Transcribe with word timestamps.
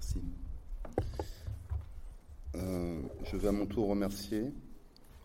Merci. 0.00 0.22
Euh, 2.54 3.02
je 3.24 3.36
vais 3.36 3.48
à 3.48 3.52
mon 3.52 3.66
tour 3.66 3.86
remercier, 3.86 4.50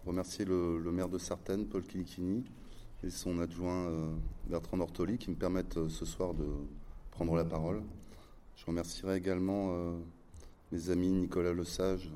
remercier 0.06 0.44
le, 0.44 0.92
maire 0.92 1.08
de 1.08 1.18
Sartène, 1.18 1.66
Paul 1.66 1.82
Kilikini, 1.84 2.44
et 3.02 3.10
son 3.10 3.40
adjoint 3.40 3.86
euh, 3.86 4.14
Bertrand 4.48 4.82
Ortoli 4.82 5.18
qui 5.18 5.30
me 5.30 5.38
permettent 5.38 5.78
euh, 5.78 5.88
ce 5.88 6.04
soir 6.04 6.34
de 6.34 6.46
prendre 7.12 7.38
la 7.38 7.46
parole. 7.46 7.84
Je 8.58 8.66
remercierai 8.66 9.16
également 9.16 9.74
mes 10.72 10.90
amis 10.90 11.12
Nicolas 11.12 11.54
Lesage, 11.54 12.12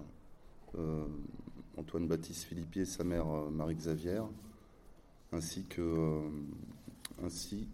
Antoine 1.78 2.08
Baptiste 2.08 2.44
Philippi 2.44 2.82
et 2.82 2.86
sa 2.86 3.06
mère 3.06 3.26
Marie-Xavière, 3.26 4.26
ainsi 5.32 5.66
ainsi 7.24 7.68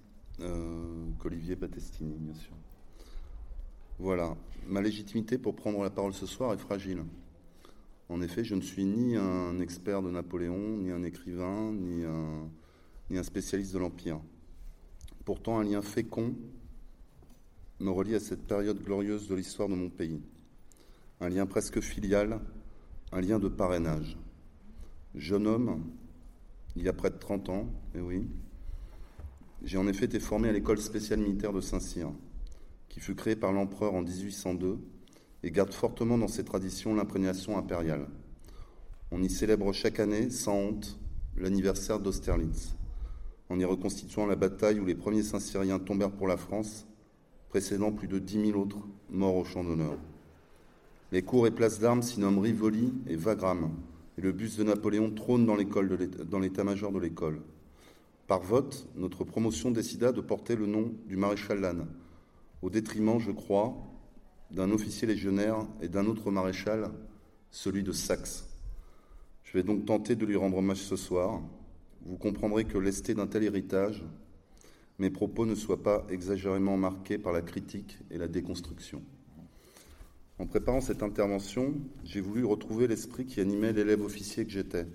qu'Olivier 1.19 1.55
Battestini, 1.55 2.17
bien 2.17 2.35
sûr. 2.35 2.55
Voilà, 3.97 4.35
ma 4.67 4.81
légitimité 4.81 5.37
pour 5.37 5.55
prendre 5.55 5.81
la 5.81 5.89
parole 5.89 6.13
ce 6.13 6.25
soir 6.25 6.53
est 6.53 6.57
fragile. 6.57 7.03
En 8.09 8.21
effet, 8.21 8.43
je 8.43 8.53
ne 8.53 8.61
suis 8.61 8.83
ni 8.83 9.15
un 9.15 9.61
expert 9.61 10.01
de 10.01 10.11
Napoléon, 10.11 10.77
ni 10.77 10.91
un 10.91 11.01
écrivain, 11.03 11.71
ni 11.71 12.03
un, 12.03 13.23
spécialiste 13.23 13.73
de 13.73 13.79
l'Empire. 13.79 14.19
Pourtant, 15.23 15.59
un 15.59 15.63
lien 15.63 15.81
fécond 15.81 16.35
me 17.79 17.89
relie 17.89 18.15
à 18.15 18.19
cette 18.19 18.45
période 18.45 18.83
glorieuse 18.83 19.29
de 19.29 19.35
l'histoire 19.35 19.69
de 19.69 19.75
mon 19.75 19.89
pays. 19.89 20.21
Un 21.21 21.29
lien 21.29 21.45
presque 21.45 21.79
filial, 21.79 22.41
un 23.13 23.21
lien 23.21 23.39
de 23.39 23.47
parrainage. 23.47 24.17
Jeune 25.15 25.47
homme, 25.47 25.85
il 26.75 26.83
y 26.83 26.89
a 26.89 26.93
près 26.93 27.11
de 27.11 27.17
30 27.17 27.47
ans, 27.47 27.69
et 27.95 28.01
oui, 28.01 28.27
j'ai 29.63 29.77
en 29.77 29.87
effet 29.87 30.05
été 30.05 30.19
formé 30.19 30.49
à 30.49 30.51
l'école 30.51 30.79
spéciale 30.79 31.21
militaire 31.21 31.53
de 31.53 31.61
Saint-Cyr, 31.61 32.11
qui 32.95 33.01
fut 33.01 33.13
créée 33.13 33.35
par 33.35 33.51
l'empereur 33.51 33.93
en 33.93 34.01
1802 34.03 34.79
et 35.43 35.51
garde 35.51 35.73
fortement 35.73 36.17
dans 36.17 36.29
ses 36.29 36.45
traditions 36.45 36.95
l'imprégnation 36.95 37.57
impériale. 37.57 38.07
On 39.11 39.21
y 39.21 39.29
célèbre 39.29 39.73
chaque 39.73 39.99
année, 39.99 40.29
sans 40.29 40.55
honte, 40.55 40.97
l'anniversaire 41.35 41.99
d'Austerlitz, 41.99 42.77
en 43.49 43.59
y 43.59 43.65
reconstituant 43.65 44.25
la 44.25 44.37
bataille 44.37 44.79
où 44.79 44.85
les 44.85 44.95
premiers 44.95 45.23
Saint-Cyriens 45.23 45.79
tombèrent 45.79 46.13
pour 46.13 46.29
la 46.29 46.37
France, 46.37 46.87
précédant 47.49 47.91
plus 47.91 48.07
de 48.07 48.17
10 48.17 48.51
000 48.51 48.61
autres 48.61 48.87
morts 49.09 49.35
au 49.35 49.43
champ 49.43 49.65
d'honneur. 49.65 49.97
Les 51.11 51.21
cours 51.21 51.47
et 51.47 51.51
places 51.51 51.79
d'armes 51.79 52.01
s'y 52.01 52.21
nomment 52.21 52.39
Rivoli 52.39 52.93
et 53.09 53.17
Wagram, 53.17 53.71
et 54.17 54.21
le 54.21 54.31
buste 54.31 54.57
de 54.57 54.63
Napoléon 54.63 55.11
trône 55.11 55.45
dans 55.45 56.39
l'état-major 56.39 56.93
de 56.93 56.99
l'école. 56.99 57.41
Par 58.27 58.41
vote, 58.41 58.87
notre 58.95 59.25
promotion 59.25 59.69
décida 59.69 60.13
de 60.13 60.21
porter 60.21 60.55
le 60.55 60.65
nom 60.65 60.93
du 61.07 61.17
maréchal 61.17 61.59
Lannes, 61.59 61.87
au 62.61 62.69
détriment, 62.69 63.19
je 63.19 63.31
crois, 63.31 63.75
d'un 64.51 64.71
officier 64.71 65.07
légionnaire 65.07 65.67
et 65.81 65.87
d'un 65.87 66.05
autre 66.05 66.31
maréchal, 66.31 66.91
celui 67.51 67.83
de 67.83 67.91
Saxe. 67.91 68.47
Je 69.43 69.53
vais 69.53 69.63
donc 69.63 69.85
tenter 69.85 70.15
de 70.15 70.25
lui 70.25 70.35
rendre 70.35 70.57
hommage 70.57 70.81
ce 70.81 70.95
soir. 70.95 71.41
Vous 72.05 72.17
comprendrez 72.17 72.65
que 72.65 72.77
lesté 72.77 73.13
d'un 73.13 73.27
tel 73.27 73.43
héritage, 73.43 74.03
mes 74.99 75.09
propos 75.09 75.45
ne 75.45 75.55
soient 75.55 75.83
pas 75.83 76.05
exagérément 76.09 76.77
marqués 76.77 77.17
par 77.17 77.33
la 77.33 77.41
critique 77.41 77.97
et 78.11 78.17
la 78.17 78.27
déconstruction. 78.27 79.01
En 80.37 80.47
préparant 80.47 80.81
cette 80.81 81.03
intervention, 81.03 81.73
j'ai 82.03 82.19
voulu 82.19 82.43
retrouver 82.43 82.87
l'esprit 82.87 83.25
qui 83.25 83.39
animait 83.39 83.71
l'élève 83.71 84.01
officier 84.01 84.45
que 84.45 84.51
j'étais, 84.51 84.85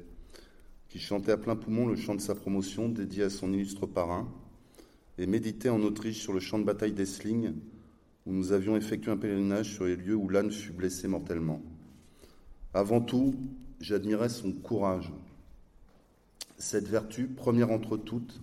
qui 0.89 0.99
chantait 0.99 1.33
à 1.33 1.39
plein 1.39 1.57
poumon 1.57 1.87
le 1.87 1.97
chant 1.97 2.15
de 2.15 2.21
sa 2.21 2.35
promotion 2.35 2.89
dédié 2.89 3.25
à 3.25 3.31
son 3.31 3.53
illustre 3.53 3.87
parrain, 3.87 4.29
et 5.21 5.27
méditait 5.27 5.69
en 5.69 5.83
Autriche 5.83 6.19
sur 6.19 6.33
le 6.33 6.41
champ 6.41 6.59
de 6.59 6.65
bataille 6.65 6.95
d'Essling, 6.95 7.53
où 8.25 8.33
nous 8.33 8.53
avions 8.53 8.75
effectué 8.75 9.11
un 9.11 9.19
pèlerinage 9.19 9.75
sur 9.75 9.85
les 9.85 9.97
lieux 9.97 10.17
où 10.17 10.31
l'âne 10.31 10.51
fut 10.51 10.73
blessé 10.73 11.09
mortellement. 11.09 11.61
Avant 12.73 13.03
tout, 13.03 13.35
j'admirais 13.81 14.31
son 14.31 14.51
courage, 14.51 15.13
cette 16.57 16.89
vertu 16.89 17.27
première 17.27 17.71
entre 17.71 17.99
toutes 17.99 18.41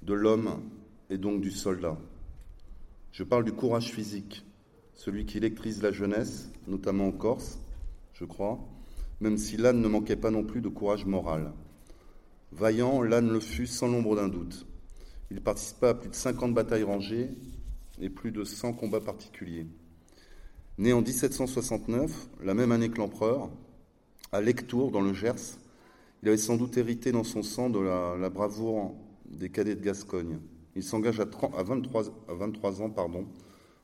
de 0.00 0.14
l'homme 0.14 0.62
et 1.10 1.18
donc 1.18 1.42
du 1.42 1.50
soldat. 1.50 1.98
Je 3.12 3.22
parle 3.22 3.44
du 3.44 3.52
courage 3.52 3.92
physique, 3.92 4.46
celui 4.94 5.26
qui 5.26 5.36
électrise 5.36 5.82
la 5.82 5.92
jeunesse, 5.92 6.50
notamment 6.66 7.08
en 7.08 7.12
Corse, 7.12 7.58
je 8.14 8.24
crois, 8.24 8.58
même 9.20 9.36
si 9.36 9.58
l'âne 9.58 9.82
ne 9.82 9.88
manquait 9.88 10.16
pas 10.16 10.30
non 10.30 10.44
plus 10.44 10.62
de 10.62 10.68
courage 10.68 11.04
moral. 11.04 11.52
Vaillant, 12.52 13.02
l'âne 13.02 13.30
le 13.30 13.40
fut 13.40 13.66
sans 13.66 13.88
l'ombre 13.88 14.16
d'un 14.16 14.28
doute. 14.28 14.66
Il 15.30 15.40
participa 15.40 15.90
à 15.90 15.94
plus 15.94 16.10
de 16.10 16.14
50 16.14 16.54
batailles 16.54 16.82
rangées 16.82 17.30
et 18.00 18.10
plus 18.10 18.32
de 18.32 18.44
100 18.44 18.72
combats 18.72 19.00
particuliers. 19.00 19.66
Né 20.78 20.92
en 20.92 21.02
1769, 21.02 22.28
la 22.42 22.54
même 22.54 22.72
année 22.72 22.88
que 22.88 22.98
l'empereur, 22.98 23.50
à 24.32 24.40
Lectour, 24.40 24.90
dans 24.90 25.00
le 25.00 25.12
Gers, 25.12 25.58
il 26.22 26.28
avait 26.28 26.36
sans 26.36 26.56
doute 26.56 26.76
hérité 26.76 27.12
dans 27.12 27.24
son 27.24 27.42
sang 27.42 27.70
de 27.70 27.78
la, 27.78 28.30
bravoure 28.30 28.94
des 29.26 29.50
cadets 29.50 29.74
de 29.74 29.82
Gascogne. 29.82 30.38
Il 30.76 30.82
s'engage 30.82 31.20
à, 31.20 31.24
à, 31.56 31.62
23, 31.62 32.04
à 32.28 32.34
23 32.34 32.82
ans 32.82 32.94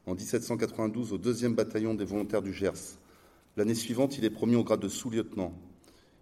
en 0.06 0.14
1792 0.14 1.12
au 1.12 1.18
2e 1.18 1.54
bataillon 1.54 1.94
des 1.94 2.04
volontaires 2.04 2.42
du 2.42 2.52
Gers. 2.52 2.98
L'année 3.56 3.74
suivante, 3.74 4.18
il 4.18 4.24
est 4.24 4.30
promu 4.30 4.56
au 4.56 4.64
grade 4.64 4.80
de 4.80 4.88
sous-lieutenant. 4.88 5.52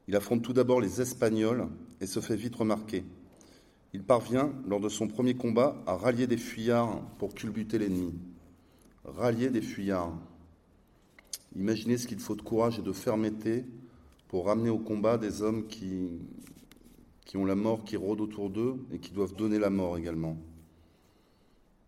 Il 0.08 0.16
affronte 0.16 0.42
tout 0.42 0.52
d'abord 0.52 0.80
les 0.80 1.00
Espagnols 1.00 1.68
et 2.00 2.06
se 2.06 2.20
fait 2.20 2.36
vite 2.36 2.54
remarquer. 2.54 3.04
Il 3.94 4.02
parvient, 4.02 4.52
lors 4.66 4.80
de 4.80 4.88
son 4.88 5.06
premier 5.06 5.34
combat, 5.34 5.80
à 5.86 5.94
rallier 5.94 6.26
des 6.26 6.36
fuyards 6.36 7.00
pour 7.18 7.32
culbuter 7.32 7.78
l'ennemi. 7.78 8.12
Rallier 9.04 9.50
des 9.50 9.62
fuyards. 9.62 10.18
Imaginez 11.54 11.96
ce 11.96 12.08
qu'il 12.08 12.18
faut 12.18 12.34
de 12.34 12.42
courage 12.42 12.80
et 12.80 12.82
de 12.82 12.90
fermeté 12.90 13.64
pour 14.26 14.46
ramener 14.46 14.68
au 14.68 14.80
combat 14.80 15.16
des 15.16 15.42
hommes 15.42 15.68
qui, 15.68 16.08
ont 17.36 17.44
la 17.44 17.54
mort 17.54 17.84
qui 17.84 17.96
rôde 17.96 18.20
autour 18.20 18.50
d'eux 18.50 18.84
et 18.92 18.98
qui 18.98 19.12
doivent 19.12 19.36
donner 19.36 19.60
la 19.60 19.70
mort 19.70 19.96
également. 19.96 20.36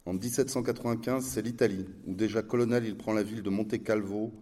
En 0.04 0.12
1795, 0.12 1.24
c'est 1.24 1.42
l'Italie, 1.42 1.86
où 2.06 2.14
déjà 2.14 2.40
colonel, 2.40 2.84
il 2.84 2.96
prend 2.96 3.14
la 3.14 3.24
ville 3.24 3.42
de 3.42 3.50
Monte 3.50 3.82
Calvo 3.82 4.32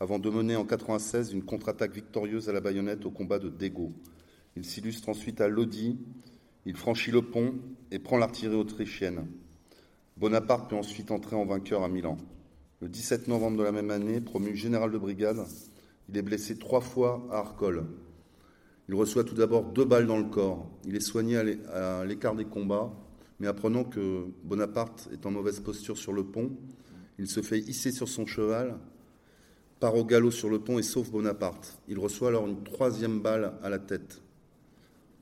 avant 0.00 0.18
de 0.18 0.30
mener 0.30 0.56
en 0.56 0.64
96 0.64 1.34
une 1.34 1.42
contre-attaque 1.42 1.92
victorieuse 1.92 2.48
à 2.48 2.52
la 2.54 2.62
baïonnette 2.62 3.04
au 3.04 3.10
combat 3.10 3.38
de 3.38 3.50
Dego. 3.50 3.92
Il 4.56 4.64
s'illustre 4.64 5.10
ensuite 5.10 5.42
à 5.42 5.48
Lodi, 5.48 5.98
il 6.66 6.76
franchit 6.76 7.10
le 7.10 7.22
pont 7.22 7.54
et 7.90 7.98
prend 7.98 8.18
l'artillerie 8.18 8.56
autrichienne. 8.56 9.26
Bonaparte 10.16 10.70
peut 10.70 10.76
ensuite 10.76 11.10
entrer 11.10 11.36
en 11.36 11.46
vainqueur 11.46 11.82
à 11.82 11.88
Milan. 11.88 12.16
Le 12.80 12.88
17 12.88 13.28
novembre 13.28 13.58
de 13.58 13.62
la 13.62 13.72
même 13.72 13.90
année, 13.90 14.20
promu 14.20 14.54
général 14.56 14.90
de 14.90 14.98
brigade, 14.98 15.44
il 16.08 16.16
est 16.16 16.22
blessé 16.22 16.58
trois 16.58 16.80
fois 16.80 17.26
à 17.30 17.38
Arcole. 17.38 17.84
Il 18.88 18.94
reçoit 18.94 19.24
tout 19.24 19.34
d'abord 19.34 19.64
deux 19.64 19.84
balles 19.84 20.06
dans 20.06 20.18
le 20.18 20.24
corps. 20.24 20.66
Il 20.84 20.96
est 20.96 21.00
soigné 21.00 21.36
à 21.36 22.04
l'écart 22.04 22.34
des 22.34 22.44
combats, 22.44 22.92
mais 23.38 23.46
apprenant 23.46 23.84
que 23.84 24.26
Bonaparte 24.42 25.08
est 25.12 25.24
en 25.26 25.30
mauvaise 25.30 25.60
posture 25.60 25.96
sur 25.96 26.12
le 26.12 26.24
pont, 26.24 26.50
il 27.18 27.28
se 27.28 27.42
fait 27.42 27.58
hisser 27.58 27.92
sur 27.92 28.08
son 28.08 28.26
cheval, 28.26 28.78
part 29.78 29.94
au 29.94 30.04
galop 30.04 30.30
sur 30.30 30.48
le 30.48 30.58
pont 30.58 30.78
et 30.78 30.82
sauve 30.82 31.10
Bonaparte. 31.10 31.78
Il 31.88 31.98
reçoit 31.98 32.28
alors 32.28 32.46
une 32.46 32.62
troisième 32.62 33.20
balle 33.20 33.54
à 33.62 33.68
la 33.68 33.78
tête. 33.78 34.22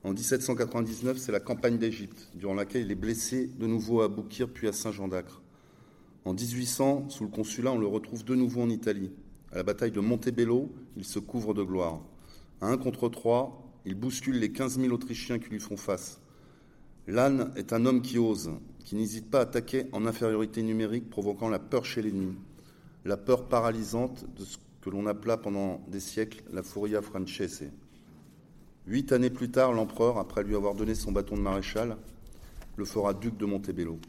En 0.05 0.13
1799, 0.13 1.17
c'est 1.17 1.33
la 1.33 1.41
campagne 1.41 1.77
d'Égypte, 1.77 2.29
durant 2.33 2.53
laquelle 2.53 2.83
il 2.83 2.91
est 2.91 2.95
blessé 2.95 3.47
de 3.47 3.67
nouveau 3.67 4.01
à 4.01 4.07
Boukir 4.07 4.47
puis 4.47 4.69
à 4.69 4.71
Saint-Jean 4.71 5.09
d'Acre. 5.09 5.41
En 6.23 6.33
1800, 6.33 7.09
sous 7.09 7.25
le 7.25 7.29
consulat, 7.29 7.73
on 7.73 7.77
le 7.77 7.87
retrouve 7.87 8.23
de 8.23 8.33
nouveau 8.33 8.61
en 8.61 8.69
Italie. 8.69 9.11
À 9.51 9.57
la 9.57 9.63
bataille 9.63 9.91
de 9.91 9.99
Montebello, 9.99 10.71
il 10.95 11.03
se 11.03 11.19
couvre 11.19 11.53
de 11.53 11.63
gloire. 11.63 11.99
À 12.61 12.67
un 12.67 12.77
contre 12.77 13.09
trois, 13.09 13.69
il 13.85 13.95
bouscule 13.95 14.39
les 14.39 14.53
15 14.53 14.79
000 14.79 14.93
Autrichiens 14.93 15.37
qui 15.37 15.49
lui 15.49 15.59
font 15.59 15.75
face. 15.77 16.21
L'âne 17.05 17.51
est 17.57 17.73
un 17.73 17.85
homme 17.85 18.01
qui 18.01 18.17
ose, 18.17 18.51
qui 18.85 18.95
n'hésite 18.95 19.29
pas 19.29 19.39
à 19.39 19.43
attaquer 19.43 19.87
en 19.91 20.05
infériorité 20.05 20.63
numérique, 20.63 21.09
provoquant 21.09 21.49
la 21.49 21.59
peur 21.59 21.83
chez 21.83 22.01
l'ennemi, 22.01 22.35
la 23.03 23.17
peur 23.17 23.49
paralysante 23.49 24.25
de 24.37 24.45
ce 24.45 24.57
que 24.81 24.89
l'on 24.89 25.07
appela 25.07 25.35
pendant 25.35 25.81
des 25.89 25.99
siècles 25.99 26.43
la 26.53 26.63
furia 26.63 27.01
francese. 27.01 27.65
Huit 28.89 29.11
années 29.11 29.29
plus 29.29 29.51
tard, 29.51 29.71
l'empereur, 29.71 30.17
après 30.17 30.43
lui 30.43 30.55
avoir 30.55 30.73
donné 30.73 30.95
son 30.95 31.11
bâton 31.11 31.35
de 31.35 31.41
maréchal, 31.41 31.95
le 32.75 32.85
fera 32.85 33.13
duc 33.13 33.37
de 33.37 33.45
Montebello. 33.45 33.99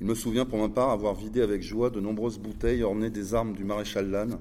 Il 0.00 0.08
me 0.08 0.16
souvient 0.16 0.44
pour 0.44 0.58
ma 0.58 0.68
part 0.68 0.90
avoir 0.90 1.14
vidé 1.14 1.40
avec 1.40 1.62
joie 1.62 1.88
de 1.88 2.00
nombreuses 2.00 2.40
bouteilles 2.40 2.82
ornées 2.82 3.10
des 3.10 3.32
armes 3.32 3.52
du 3.52 3.62
maréchal 3.62 4.10
Lannes 4.10 4.40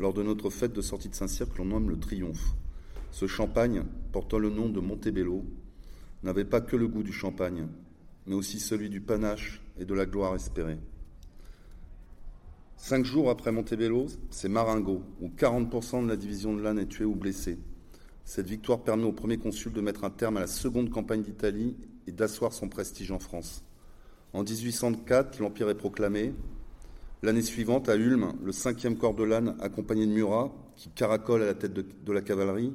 lors 0.00 0.12
de 0.12 0.24
notre 0.24 0.50
fête 0.50 0.72
de 0.72 0.80
sortie 0.80 1.08
de 1.08 1.14
Saint-Cyr 1.14 1.48
que 1.48 1.58
l'on 1.58 1.66
nomme 1.66 1.88
le 1.88 2.00
Triomphe. 2.00 2.56
Ce 3.12 3.28
champagne, 3.28 3.84
portant 4.10 4.38
le 4.38 4.50
nom 4.50 4.68
de 4.68 4.80
Montebello, 4.80 5.44
n'avait 6.24 6.44
pas 6.44 6.60
que 6.60 6.74
le 6.74 6.88
goût 6.88 7.04
du 7.04 7.12
champagne, 7.12 7.68
mais 8.26 8.34
aussi 8.34 8.58
celui 8.58 8.90
du 8.90 9.00
panache 9.00 9.62
et 9.78 9.84
de 9.84 9.94
la 9.94 10.04
gloire 10.04 10.34
espérée. 10.34 10.80
Cinq 12.76 13.04
jours 13.04 13.30
après 13.30 13.52
Montebello, 13.52 14.06
c'est 14.30 14.48
Marengo, 14.48 15.04
où 15.20 15.28
40% 15.28 16.02
de 16.02 16.08
la 16.08 16.16
division 16.16 16.56
de 16.56 16.60
Lannes 16.60 16.80
est 16.80 16.88
tuée 16.88 17.04
ou 17.04 17.14
blessée. 17.14 17.60
Cette 18.24 18.48
victoire 18.48 18.82
permet 18.82 19.04
au 19.04 19.12
premier 19.12 19.36
consul 19.36 19.72
de 19.72 19.80
mettre 19.80 20.04
un 20.04 20.10
terme 20.10 20.38
à 20.38 20.40
la 20.40 20.46
seconde 20.46 20.90
campagne 20.90 21.22
d'Italie 21.22 21.76
et 22.06 22.12
d'asseoir 22.12 22.52
son 22.52 22.68
prestige 22.68 23.12
en 23.12 23.18
France. 23.18 23.62
En 24.32 24.42
1804, 24.42 25.38
l'Empire 25.40 25.68
est 25.68 25.74
proclamé. 25.74 26.32
L'année 27.22 27.42
suivante, 27.42 27.88
à 27.88 27.96
Ulm, 27.96 28.32
le 28.42 28.52
5e 28.52 28.96
corps 28.96 29.14
de 29.14 29.24
Lannes, 29.24 29.56
accompagné 29.60 30.06
de 30.06 30.12
Murat, 30.12 30.52
qui 30.74 30.88
caracole 30.88 31.42
à 31.42 31.46
la 31.46 31.54
tête 31.54 31.72
de, 31.72 31.84
de 32.04 32.12
la 32.12 32.22
cavalerie, 32.22 32.72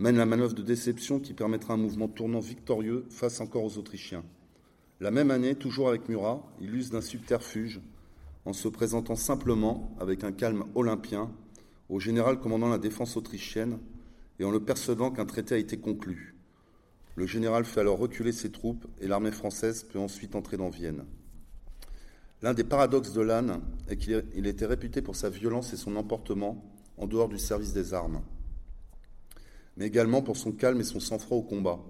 mène 0.00 0.16
la 0.16 0.26
manœuvre 0.26 0.54
de 0.54 0.62
déception 0.62 1.20
qui 1.20 1.32
permettra 1.32 1.74
un 1.74 1.78
mouvement 1.78 2.08
tournant 2.08 2.40
victorieux 2.40 3.06
face 3.08 3.40
encore 3.40 3.64
aux 3.64 3.78
Autrichiens. 3.78 4.24
La 5.00 5.10
même 5.10 5.30
année, 5.30 5.54
toujours 5.54 5.88
avec 5.88 6.08
Murat, 6.08 6.42
il 6.60 6.74
use 6.74 6.90
d'un 6.90 7.00
subterfuge 7.00 7.80
en 8.44 8.52
se 8.52 8.68
présentant 8.68 9.16
simplement, 9.16 9.94
avec 10.00 10.24
un 10.24 10.32
calme 10.32 10.64
olympien, 10.74 11.30
au 11.88 12.00
général 12.00 12.40
commandant 12.40 12.68
la 12.68 12.78
défense 12.78 13.16
autrichienne 13.16 13.78
et 14.38 14.44
en 14.44 14.50
le 14.50 14.60
percevant 14.60 15.10
qu'un 15.10 15.26
traité 15.26 15.54
a 15.54 15.58
été 15.58 15.78
conclu. 15.78 16.34
Le 17.16 17.26
général 17.26 17.64
fait 17.64 17.80
alors 17.80 17.98
reculer 17.98 18.32
ses 18.32 18.52
troupes 18.52 18.86
et 19.00 19.08
l'armée 19.08 19.32
française 19.32 19.82
peut 19.82 19.98
ensuite 19.98 20.36
entrer 20.36 20.56
dans 20.56 20.68
Vienne. 20.68 21.04
L'un 22.42 22.54
des 22.54 22.62
paradoxes 22.62 23.12
de 23.12 23.20
Lannes 23.20 23.60
est 23.88 23.96
qu'il 23.96 24.46
était 24.46 24.66
réputé 24.66 25.02
pour 25.02 25.16
sa 25.16 25.28
violence 25.28 25.72
et 25.72 25.76
son 25.76 25.96
emportement 25.96 26.64
en 26.96 27.08
dehors 27.08 27.28
du 27.28 27.38
service 27.38 27.72
des 27.72 27.94
armes, 27.94 28.22
mais 29.76 29.86
également 29.86 30.22
pour 30.22 30.36
son 30.36 30.52
calme 30.52 30.80
et 30.80 30.84
son 30.84 31.00
sang-froid 31.00 31.38
au 31.38 31.42
combat. 31.42 31.80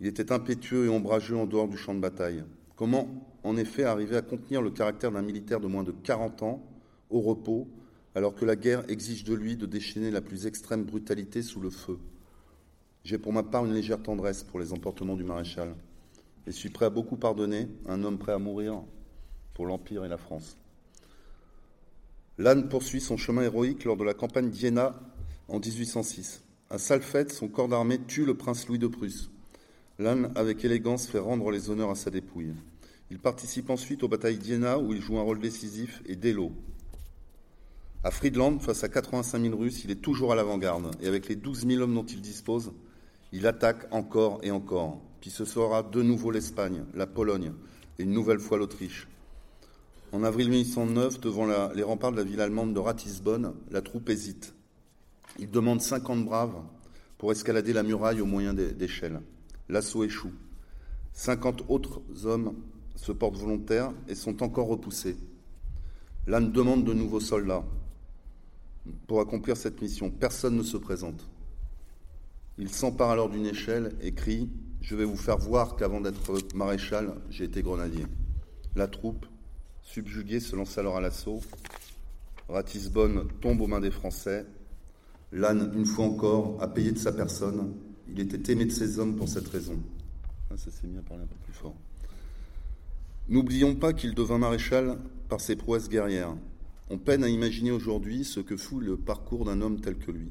Il 0.00 0.06
était 0.06 0.32
impétueux 0.32 0.86
et 0.86 0.88
ombrageux 0.90 1.36
en 1.36 1.46
dehors 1.46 1.68
du 1.68 1.78
champ 1.78 1.94
de 1.94 2.00
bataille. 2.00 2.44
Comment, 2.76 3.08
en 3.42 3.56
effet, 3.56 3.84
arriver 3.84 4.16
à 4.16 4.22
contenir 4.22 4.60
le 4.60 4.70
caractère 4.70 5.12
d'un 5.12 5.22
militaire 5.22 5.60
de 5.60 5.66
moins 5.66 5.84
de 5.84 5.92
40 5.92 6.42
ans, 6.42 6.62
au 7.08 7.20
repos, 7.20 7.68
alors 8.14 8.34
que 8.34 8.44
la 8.44 8.56
guerre 8.56 8.84
exige 8.88 9.24
de 9.24 9.34
lui 9.34 9.56
de 9.56 9.66
déchaîner 9.66 10.10
la 10.10 10.20
plus 10.20 10.46
extrême 10.46 10.84
brutalité 10.84 11.42
sous 11.42 11.60
le 11.60 11.70
feu 11.70 11.98
j'ai 13.04 13.18
pour 13.18 13.34
ma 13.34 13.42
part 13.42 13.66
une 13.66 13.74
légère 13.74 14.02
tendresse 14.02 14.42
pour 14.42 14.58
les 14.58 14.72
emportements 14.72 15.16
du 15.16 15.24
maréchal 15.24 15.74
et 16.46 16.52
suis 16.52 16.70
prêt 16.70 16.86
à 16.86 16.90
beaucoup 16.90 17.16
pardonner 17.16 17.68
un 17.86 18.02
homme 18.02 18.18
prêt 18.18 18.32
à 18.32 18.38
mourir 18.38 18.82
pour 19.52 19.66
l'Empire 19.66 20.04
et 20.04 20.08
la 20.08 20.16
France. 20.16 20.56
Lannes 22.38 22.68
poursuit 22.68 23.02
son 23.02 23.18
chemin 23.18 23.42
héroïque 23.42 23.84
lors 23.84 23.98
de 23.98 24.04
la 24.04 24.14
campagne 24.14 24.50
d'Iéna 24.50 24.98
en 25.48 25.60
1806. 25.60 26.42
À 26.70 26.78
Salfette, 26.78 27.30
son 27.30 27.48
corps 27.48 27.68
d'armée 27.68 28.00
tue 28.00 28.24
le 28.24 28.34
prince 28.34 28.66
Louis 28.66 28.78
de 28.78 28.86
Prusse. 28.86 29.30
Lannes, 29.98 30.32
avec 30.34 30.64
élégance, 30.64 31.06
fait 31.06 31.18
rendre 31.18 31.50
les 31.50 31.70
honneurs 31.70 31.90
à 31.90 31.94
sa 31.94 32.10
dépouille. 32.10 32.54
Il 33.10 33.18
participe 33.20 33.70
ensuite 33.70 34.02
aux 34.02 34.08
batailles 34.08 34.38
d'Iéna, 34.38 34.78
où 34.78 34.92
il 34.92 35.00
joue 35.00 35.18
un 35.18 35.22
rôle 35.22 35.38
décisif, 35.38 36.02
et 36.06 36.16
d'Elo. 36.16 36.52
À 38.06 38.10
Friedland, 38.10 38.60
face 38.60 38.84
à 38.84 38.90
85 38.90 39.40
000 39.40 39.56
Russes, 39.56 39.82
il 39.84 39.90
est 39.90 40.02
toujours 40.02 40.30
à 40.30 40.34
l'avant-garde, 40.34 40.90
et 41.00 41.08
avec 41.08 41.26
les 41.26 41.36
12 41.36 41.66
000 41.66 41.82
hommes 41.82 41.94
dont 41.94 42.04
il 42.04 42.20
dispose, 42.20 42.74
il 43.32 43.46
attaque 43.46 43.86
encore 43.92 44.40
et 44.42 44.50
encore. 44.50 45.00
Puis 45.22 45.30
ce 45.30 45.46
sera 45.46 45.82
de 45.82 46.02
nouveau 46.02 46.30
l'Espagne, 46.30 46.84
la 46.92 47.06
Pologne 47.06 47.52
et 47.98 48.02
une 48.02 48.12
nouvelle 48.12 48.40
fois 48.40 48.58
l'Autriche. 48.58 49.08
En 50.12 50.22
avril 50.22 50.50
1809, 50.50 51.18
devant 51.18 51.46
les 51.72 51.82
remparts 51.82 52.12
de 52.12 52.18
la 52.18 52.24
ville 52.24 52.42
allemande 52.42 52.74
de 52.74 52.78
Ratisbonne, 52.78 53.54
la 53.70 53.80
troupe 53.80 54.10
hésite. 54.10 54.54
Il 55.38 55.50
demande 55.50 55.80
50 55.80 56.26
braves 56.26 56.60
pour 57.16 57.32
escalader 57.32 57.72
la 57.72 57.82
muraille 57.82 58.20
au 58.20 58.26
moyen 58.26 58.52
d'échelles. 58.52 59.22
L'assaut 59.70 60.04
échoue. 60.04 60.32
50 61.14 61.64
autres 61.68 62.02
hommes 62.26 62.52
se 62.96 63.12
portent 63.12 63.38
volontaires 63.38 63.94
et 64.08 64.14
sont 64.14 64.42
encore 64.42 64.68
repoussés. 64.68 65.16
Lannes 66.26 66.52
demande 66.52 66.84
de 66.84 66.92
nouveaux 66.92 67.20
soldats 67.20 67.64
pour 69.06 69.20
accomplir 69.20 69.56
cette 69.56 69.80
mission. 69.80 70.10
Personne 70.10 70.56
ne 70.56 70.62
se 70.62 70.76
présente. 70.76 71.26
Il 72.58 72.70
s'empare 72.70 73.10
alors 73.10 73.28
d'une 73.28 73.46
échelle 73.46 73.96
et 74.00 74.12
crie 74.12 74.48
Je 74.80 74.94
vais 74.94 75.04
vous 75.04 75.16
faire 75.16 75.38
voir 75.38 75.76
qu'avant 75.76 76.00
d'être 76.00 76.54
maréchal, 76.54 77.14
j'ai 77.30 77.44
été 77.44 77.62
grenadier. 77.62 78.06
La 78.76 78.86
troupe, 78.86 79.26
subjuguée, 79.82 80.40
se 80.40 80.54
lance 80.54 80.78
alors 80.78 80.96
à 80.96 81.00
l'assaut. 81.00 81.40
Ratisbonne 82.48 83.28
tombe 83.40 83.60
aux 83.60 83.66
mains 83.66 83.80
des 83.80 83.90
Français. 83.90 84.46
Lannes, 85.32 85.72
une 85.74 85.86
fois 85.86 86.04
encore, 86.04 86.56
a 86.60 86.68
payé 86.68 86.92
de 86.92 86.98
sa 86.98 87.12
personne. 87.12 87.74
Il 88.08 88.20
était 88.20 88.52
aimé 88.52 88.66
de 88.66 88.70
ses 88.70 88.98
hommes 88.98 89.16
pour 89.16 89.28
cette 89.28 89.48
raison. 89.48 89.78
Ah, 90.50 90.56
ça 90.56 90.70
s'est 90.70 90.86
mis 90.86 90.98
à 90.98 91.02
parler 91.02 91.24
un 91.24 91.26
peu 91.26 91.36
plus 91.44 91.54
fort. 91.54 91.74
N'oublions 93.28 93.74
pas 93.74 93.94
qu'il 93.94 94.14
devint 94.14 94.38
maréchal 94.38 94.98
par 95.28 95.40
ses 95.40 95.56
prouesses 95.56 95.88
guerrières. 95.88 96.36
On 96.90 96.98
peine 96.98 97.24
à 97.24 97.28
imaginer 97.28 97.70
aujourd'hui 97.70 98.24
ce 98.24 98.40
que 98.40 98.58
fut 98.58 98.80
le 98.80 98.98
parcours 98.98 99.46
d'un 99.46 99.62
homme 99.62 99.80
tel 99.80 99.96
que 99.96 100.10
lui. 100.10 100.30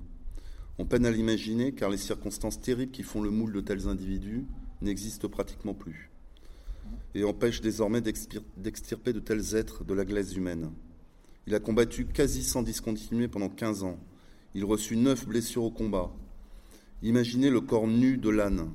On 0.77 0.85
peine 0.85 1.05
à 1.05 1.11
l'imaginer 1.11 1.73
car 1.73 1.89
les 1.89 1.97
circonstances 1.97 2.61
terribles 2.61 2.91
qui 2.91 3.01
font 3.01 3.21
le 3.21 3.31
moule 3.31 3.53
de 3.53 3.61
tels 3.61 3.87
individus 3.87 4.45
n'existent 4.81 5.29
pratiquement 5.29 5.73
plus 5.73 6.11
et 7.15 7.23
empêchent 7.23 7.61
désormais 7.61 8.01
d'extirper 8.01 9.13
de 9.13 9.19
tels 9.19 9.55
êtres 9.55 9.83
de 9.83 9.93
la 9.93 10.05
glaise 10.05 10.35
humaine. 10.35 10.71
Il 11.47 11.55
a 11.55 11.59
combattu 11.59 12.05
quasi 12.05 12.43
sans 12.43 12.61
discontinuer 12.61 13.27
pendant 13.27 13.49
15 13.49 13.83
ans. 13.83 13.99
Il 14.53 14.63
reçut 14.65 14.97
neuf 14.97 15.27
blessures 15.27 15.63
au 15.63 15.71
combat. 15.71 16.11
Imaginez 17.01 17.49
le 17.49 17.61
corps 17.61 17.87
nu 17.87 18.17
de 18.17 18.29
l'âne, 18.29 18.69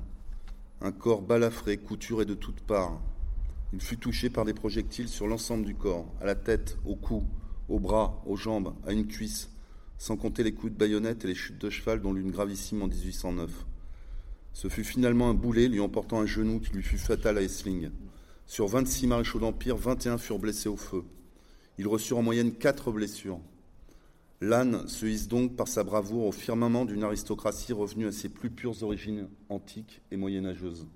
un 0.80 0.92
corps 0.92 1.22
balafré, 1.22 1.76
couturé 1.76 2.24
de 2.24 2.34
toutes 2.34 2.60
parts. 2.60 3.00
Il 3.72 3.80
fut 3.80 3.98
touché 3.98 4.30
par 4.30 4.44
des 4.44 4.54
projectiles 4.54 5.08
sur 5.08 5.26
l'ensemble 5.26 5.64
du 5.64 5.74
corps, 5.74 6.06
à 6.20 6.26
la 6.26 6.34
tête, 6.34 6.78
au 6.84 6.94
cou, 6.94 7.24
aux 7.68 7.78
bras, 7.78 8.22
aux 8.26 8.36
jambes, 8.36 8.74
à 8.86 8.92
une 8.92 9.06
cuisse, 9.06 9.50
sans 9.98 10.16
compter 10.16 10.42
les 10.42 10.52
coups 10.52 10.72
de 10.72 10.78
baïonnette 10.78 11.24
et 11.24 11.28
les 11.28 11.34
chutes 11.34 11.60
de 11.60 11.70
cheval, 11.70 12.00
dont 12.00 12.12
l'une 12.12 12.30
gravissime 12.30 12.82
en 12.82 12.88
1809. 12.88 13.50
Ce 14.52 14.68
fut 14.68 14.84
finalement 14.84 15.28
un 15.28 15.34
boulet 15.34 15.68
lui 15.68 15.80
emportant 15.80 16.20
un 16.20 16.26
genou 16.26 16.60
qui 16.60 16.72
lui 16.72 16.82
fut 16.82 16.98
fatal 16.98 17.38
à 17.38 17.42
Essling. 17.42 17.90
Sur 18.46 18.66
26 18.66 19.06
maréchaux 19.06 19.38
d'Empire, 19.38 19.76
21 19.76 20.18
furent 20.18 20.38
blessés 20.38 20.68
au 20.68 20.76
feu. 20.76 21.04
Ils 21.78 21.86
reçurent 21.86 22.18
en 22.18 22.22
moyenne 22.22 22.52
4 22.52 22.90
blessures. 22.90 23.40
L'âne 24.40 24.86
se 24.88 25.06
hisse 25.06 25.28
donc 25.28 25.56
par 25.56 25.68
sa 25.68 25.84
bravoure 25.84 26.26
au 26.26 26.32
firmament 26.32 26.84
d'une 26.84 27.02
aristocratie 27.02 27.72
revenue 27.72 28.06
à 28.06 28.12
ses 28.12 28.28
plus 28.28 28.50
pures 28.50 28.82
origines 28.82 29.28
antiques 29.48 30.00
et 30.10 30.16
moyenâgeuses. 30.16 30.86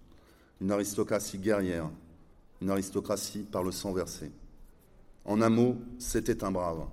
Une 0.60 0.70
aristocratie 0.70 1.38
guerrière, 1.38 1.90
une 2.60 2.70
aristocratie 2.70 3.40
par 3.50 3.64
le 3.64 3.72
sang 3.72 3.92
versé. 3.92 4.30
En 5.24 5.40
un 5.40 5.50
mot, 5.50 5.76
c'était 5.98 6.42
un 6.44 6.50
brave. 6.50 6.86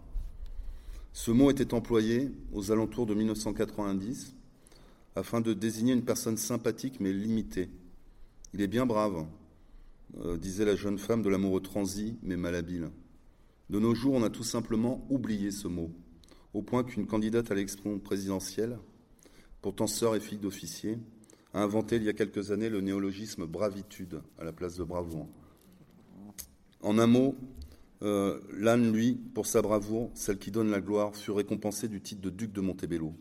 Ce 1.14 1.32
mot 1.32 1.50
était 1.50 1.74
employé 1.74 2.32
aux 2.54 2.72
alentours 2.72 3.06
de 3.06 3.14
1990 3.14 4.36
afin 5.16 5.42
de 5.42 5.54
désigner 5.54 5.94
une 5.94 6.06
personne 6.06 6.38
sympathique 6.38 7.00
mais 7.00 7.12
limitée. 7.12 7.70
Il 8.54 8.62
est 8.62 8.68
bien 8.68 8.86
brave, 8.86 9.26
euh, 10.22 10.38
disait 10.38 10.66
la 10.66 10.76
jeune 10.76 11.00
femme 11.00 11.24
de 11.24 11.30
l'amoureux 11.30 11.62
transi 11.62 12.18
mais 12.22 12.38
malhabile. 12.38 12.90
De 13.70 13.80
nos 13.80 13.94
jours, 13.94 14.14
on 14.14 14.24
a 14.24 14.30
tout 14.30 14.44
simplement 14.44 15.06
oublié 15.10 15.52
ce 15.52 15.68
mot, 15.68 15.92
au 16.54 16.62
point 16.62 16.84
qu'une 16.84 17.06
candidate 17.06 17.52
à 17.52 17.56
l'élection 17.56 18.00
présidentielle, 18.00 18.80
pourtant 19.62 19.88
sœur 19.88 20.16
et 20.16 20.20
fille 20.20 20.40
d'officier, 20.40 20.98
a 21.54 21.62
inventé 21.62 21.98
il 21.98 22.04
y 22.04 22.10
a 22.10 22.14
quelques 22.14 22.52
années 22.52 22.70
le 22.70 22.82
néologisme 22.82 23.46
bravitude 23.46 24.22
à 24.40 24.44
la 24.44 24.52
place 24.52 24.76
de 24.76 24.84
bravoure. 24.84 25.28
En 26.82 26.98
un 26.98 27.08
mot, 27.08 27.36
euh, 28.02 28.40
L'âne, 28.54 28.92
lui, 28.92 29.14
pour 29.34 29.46
sa 29.46 29.62
bravoure, 29.62 30.10
celle 30.14 30.38
qui 30.38 30.52
donne 30.52 30.72
la 30.72 30.82
gloire, 30.82 31.16
fut 31.16 31.32
récompensé 31.32 31.88
du 31.88 32.02
titre 32.02 32.22
de 32.22 32.30
duc 32.30 32.52
de 32.52 32.62
Montebello. 32.62 33.14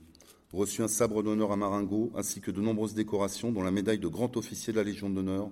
Reçut 0.53 0.83
un 0.83 0.89
sabre 0.89 1.23
d'honneur 1.23 1.53
à 1.53 1.57
Marengo, 1.57 2.11
ainsi 2.15 2.41
que 2.41 2.51
de 2.51 2.61
nombreuses 2.61 2.95
décorations, 2.95 3.53
dont 3.53 3.63
la 3.63 3.71
médaille 3.71 3.99
de 3.99 4.09
grand 4.09 4.37
officier 4.37 4.73
de 4.73 4.79
la 4.79 4.85
Légion 4.85 5.11
d'honneur 5.11 5.51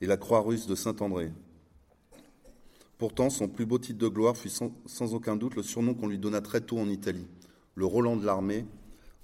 et 0.00 0.06
la 0.06 0.16
croix 0.16 0.40
russe 0.40 0.66
de 0.66 0.74
Saint-André. 0.74 1.30
Pourtant, 2.98 3.30
son 3.30 3.48
plus 3.48 3.66
beau 3.66 3.78
titre 3.78 3.98
de 3.98 4.08
gloire 4.08 4.36
fut 4.36 4.48
sans, 4.48 4.72
sans 4.86 5.14
aucun 5.14 5.36
doute 5.36 5.56
le 5.56 5.62
surnom 5.62 5.94
qu'on 5.94 6.08
lui 6.08 6.18
donna 6.18 6.40
très 6.40 6.60
tôt 6.60 6.78
en 6.78 6.88
Italie. 6.88 7.26
Le 7.74 7.86
Roland 7.86 8.16
de 8.16 8.24
l'armée 8.24 8.66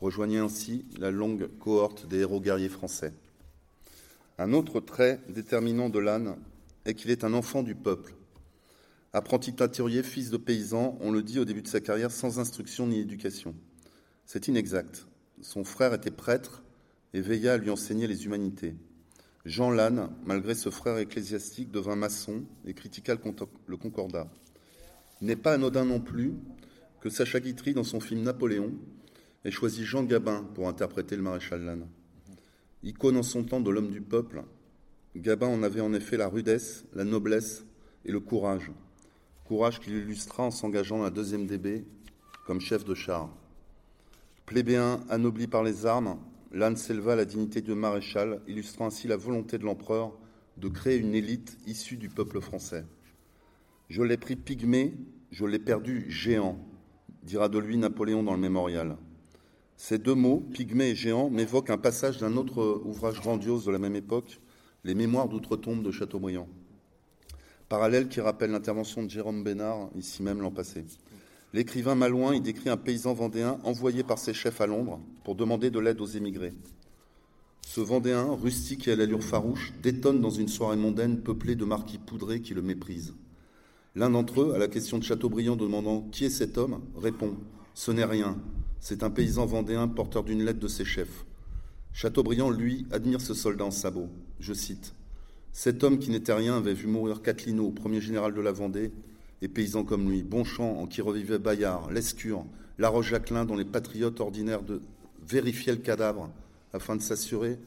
rejoignait 0.00 0.38
ainsi 0.38 0.84
la 0.98 1.10
longue 1.10 1.48
cohorte 1.58 2.06
des 2.06 2.18
héros 2.18 2.40
guerriers 2.40 2.68
français. 2.68 3.12
Un 4.38 4.52
autre 4.52 4.80
trait 4.80 5.20
déterminant 5.28 5.88
de 5.88 5.98
l'âne 5.98 6.36
est 6.84 6.94
qu'il 6.94 7.10
est 7.10 7.24
un 7.24 7.34
enfant 7.34 7.62
du 7.62 7.74
peuple. 7.74 8.14
Apprenti 9.12 9.52
teinturier, 9.52 10.04
fils 10.04 10.30
de 10.30 10.36
paysan, 10.36 10.96
on 11.00 11.10
le 11.10 11.24
dit 11.24 11.40
au 11.40 11.44
début 11.44 11.62
de 11.62 11.68
sa 11.68 11.80
carrière 11.80 12.12
sans 12.12 12.38
instruction 12.38 12.86
ni 12.86 13.00
éducation. 13.00 13.56
C'est 14.24 14.46
inexact. 14.46 15.08
Son 15.40 15.64
frère 15.64 15.92
était 15.94 16.12
prêtre 16.12 16.62
et 17.12 17.20
veilla 17.20 17.54
à 17.54 17.56
lui 17.56 17.70
enseigner 17.70 18.06
les 18.06 18.24
humanités. 18.24 18.76
Jean 19.44 19.72
Lannes, 19.72 20.10
malgré 20.24 20.54
ce 20.54 20.70
frère 20.70 20.96
ecclésiastique, 20.98 21.72
devint 21.72 21.96
maçon 21.96 22.44
et 22.64 22.72
critiqua 22.72 23.16
le 23.66 23.76
concordat. 23.76 24.30
Il 25.20 25.26
n'est 25.26 25.34
pas 25.34 25.54
anodin 25.54 25.84
non 25.84 25.98
plus 25.98 26.34
que 27.00 27.10
Sacha 27.10 27.40
Guitry, 27.40 27.74
dans 27.74 27.82
son 27.82 27.98
film 27.98 28.22
Napoléon, 28.22 28.72
ait 29.44 29.50
choisi 29.50 29.84
Jean 29.84 30.04
Gabin 30.04 30.44
pour 30.54 30.68
interpréter 30.68 31.16
le 31.16 31.22
maréchal 31.22 31.64
Lannes. 31.64 31.88
Icône 32.84 33.16
en 33.16 33.24
son 33.24 33.42
temps 33.42 33.60
de 33.60 33.70
l'homme 33.70 33.90
du 33.90 34.02
peuple, 34.02 34.44
Gabin 35.16 35.48
en 35.48 35.64
avait 35.64 35.80
en 35.80 35.94
effet 35.94 36.16
la 36.16 36.28
rudesse, 36.28 36.84
la 36.94 37.02
noblesse 37.02 37.64
et 38.04 38.12
le 38.12 38.20
courage. 38.20 38.70
Courage 39.50 39.80
qu'il 39.80 39.94
illustra 39.94 40.44
en 40.44 40.52
s'engageant 40.52 40.98
dans 40.98 41.02
la 41.02 41.10
deuxième 41.10 41.48
DB 41.48 41.84
comme 42.46 42.60
chef 42.60 42.84
de 42.84 42.94
char. 42.94 43.28
Plébéen 44.46 45.00
anobli 45.08 45.48
par 45.48 45.64
les 45.64 45.86
armes, 45.86 46.20
Lannes 46.52 46.76
s'éleva 46.76 47.14
à 47.14 47.16
la 47.16 47.24
dignité 47.24 47.60
de 47.60 47.74
maréchal, 47.74 48.42
illustrant 48.46 48.86
ainsi 48.86 49.08
la 49.08 49.16
volonté 49.16 49.58
de 49.58 49.64
l'empereur 49.64 50.12
de 50.56 50.68
créer 50.68 50.98
une 50.98 51.16
élite 51.16 51.58
issue 51.66 51.96
du 51.96 52.08
peuple 52.08 52.40
français. 52.40 52.84
Je 53.88 54.04
l'ai 54.04 54.16
pris 54.16 54.36
pygmée, 54.36 54.94
je 55.32 55.44
l'ai 55.44 55.58
perdu 55.58 56.08
géant, 56.08 56.56
dira 57.24 57.48
de 57.48 57.58
lui 57.58 57.76
Napoléon 57.76 58.22
dans 58.22 58.34
le 58.34 58.40
mémorial. 58.40 58.98
Ces 59.76 59.98
deux 59.98 60.14
mots, 60.14 60.46
pygmée 60.52 60.90
et 60.90 60.94
géant, 60.94 61.28
m'évoquent 61.28 61.70
un 61.70 61.76
passage 61.76 62.18
d'un 62.18 62.36
autre 62.36 62.82
ouvrage 62.84 63.20
grandiose 63.20 63.64
de 63.64 63.72
la 63.72 63.80
même 63.80 63.96
époque, 63.96 64.40
Les 64.84 64.94
Mémoires 64.94 65.28
d'outre-tombe 65.28 65.82
de 65.82 65.90
Chateaubriand. 65.90 66.46
Parallèle 67.70 68.08
qui 68.08 68.20
rappelle 68.20 68.50
l'intervention 68.50 69.04
de 69.04 69.08
Jérôme 69.08 69.44
Bénard, 69.44 69.90
ici 69.96 70.24
même 70.24 70.40
l'an 70.40 70.50
passé. 70.50 70.84
L'écrivain 71.52 71.94
Malouin 71.94 72.34
y 72.34 72.40
décrit 72.40 72.68
un 72.68 72.76
paysan 72.76 73.14
vendéen 73.14 73.60
envoyé 73.62 74.02
par 74.02 74.18
ses 74.18 74.34
chefs 74.34 74.60
à 74.60 74.66
Londres 74.66 75.00
pour 75.22 75.36
demander 75.36 75.70
de 75.70 75.78
l'aide 75.78 76.00
aux 76.00 76.06
émigrés. 76.06 76.52
Ce 77.64 77.80
vendéen, 77.80 78.34
rustique 78.34 78.88
et 78.88 78.92
à 78.92 78.96
l'allure 78.96 79.22
farouche, 79.22 79.72
détonne 79.84 80.20
dans 80.20 80.30
une 80.30 80.48
soirée 80.48 80.76
mondaine 80.76 81.20
peuplée 81.20 81.54
de 81.54 81.64
marquis 81.64 81.98
poudrés 81.98 82.40
qui 82.40 82.54
le 82.54 82.62
méprisent. 82.62 83.14
L'un 83.94 84.10
d'entre 84.10 84.40
eux, 84.42 84.52
à 84.52 84.58
la 84.58 84.66
question 84.66 84.98
de 84.98 85.04
Chateaubriand 85.04 85.54
demandant 85.54 86.08
qui 86.10 86.24
est 86.24 86.30
cet 86.30 86.58
homme, 86.58 86.80
répond 86.96 87.36
Ce 87.74 87.92
n'est 87.92 88.04
rien, 88.04 88.36
c'est 88.80 89.04
un 89.04 89.10
paysan 89.10 89.46
vendéen 89.46 89.86
porteur 89.86 90.24
d'une 90.24 90.42
lettre 90.42 90.58
de 90.58 90.66
ses 90.66 90.84
chefs. 90.84 91.24
Chateaubriand, 91.92 92.50
lui, 92.50 92.88
admire 92.90 93.20
ce 93.20 93.32
soldat 93.32 93.66
en 93.66 93.70
sabot. 93.70 94.08
Je 94.40 94.54
cite 94.54 94.92
Cet 95.52 95.82
homme 95.82 95.98
qui 95.98 96.10
n'était 96.10 96.32
rien 96.32 96.56
avait 96.56 96.74
vu 96.74 96.86
mourir 96.86 97.22
Catlino, 97.22 97.70
premier 97.70 98.00
général 98.00 98.34
de 98.34 98.40
la 98.40 98.52
Vendée, 98.52 98.92
et 99.42 99.48
paysans 99.48 99.84
comme 99.84 100.08
lui, 100.08 100.22
Bonchamp, 100.22 100.78
en 100.78 100.86
qui 100.86 101.00
revivait 101.00 101.38
Bayard, 101.38 101.90
Lescure, 101.90 102.44
Laroche-Jacquelin, 102.78 103.44
dont 103.44 103.56
les 103.56 103.64
patriotes 103.64 104.20
ordinaires 104.20 104.62
de 104.62 104.80
vérifier 105.26 105.72
le 105.72 105.78
cadavre 105.78 106.30
afin 106.72 106.96
de 106.96 107.02
s'assurer, 107.02 107.58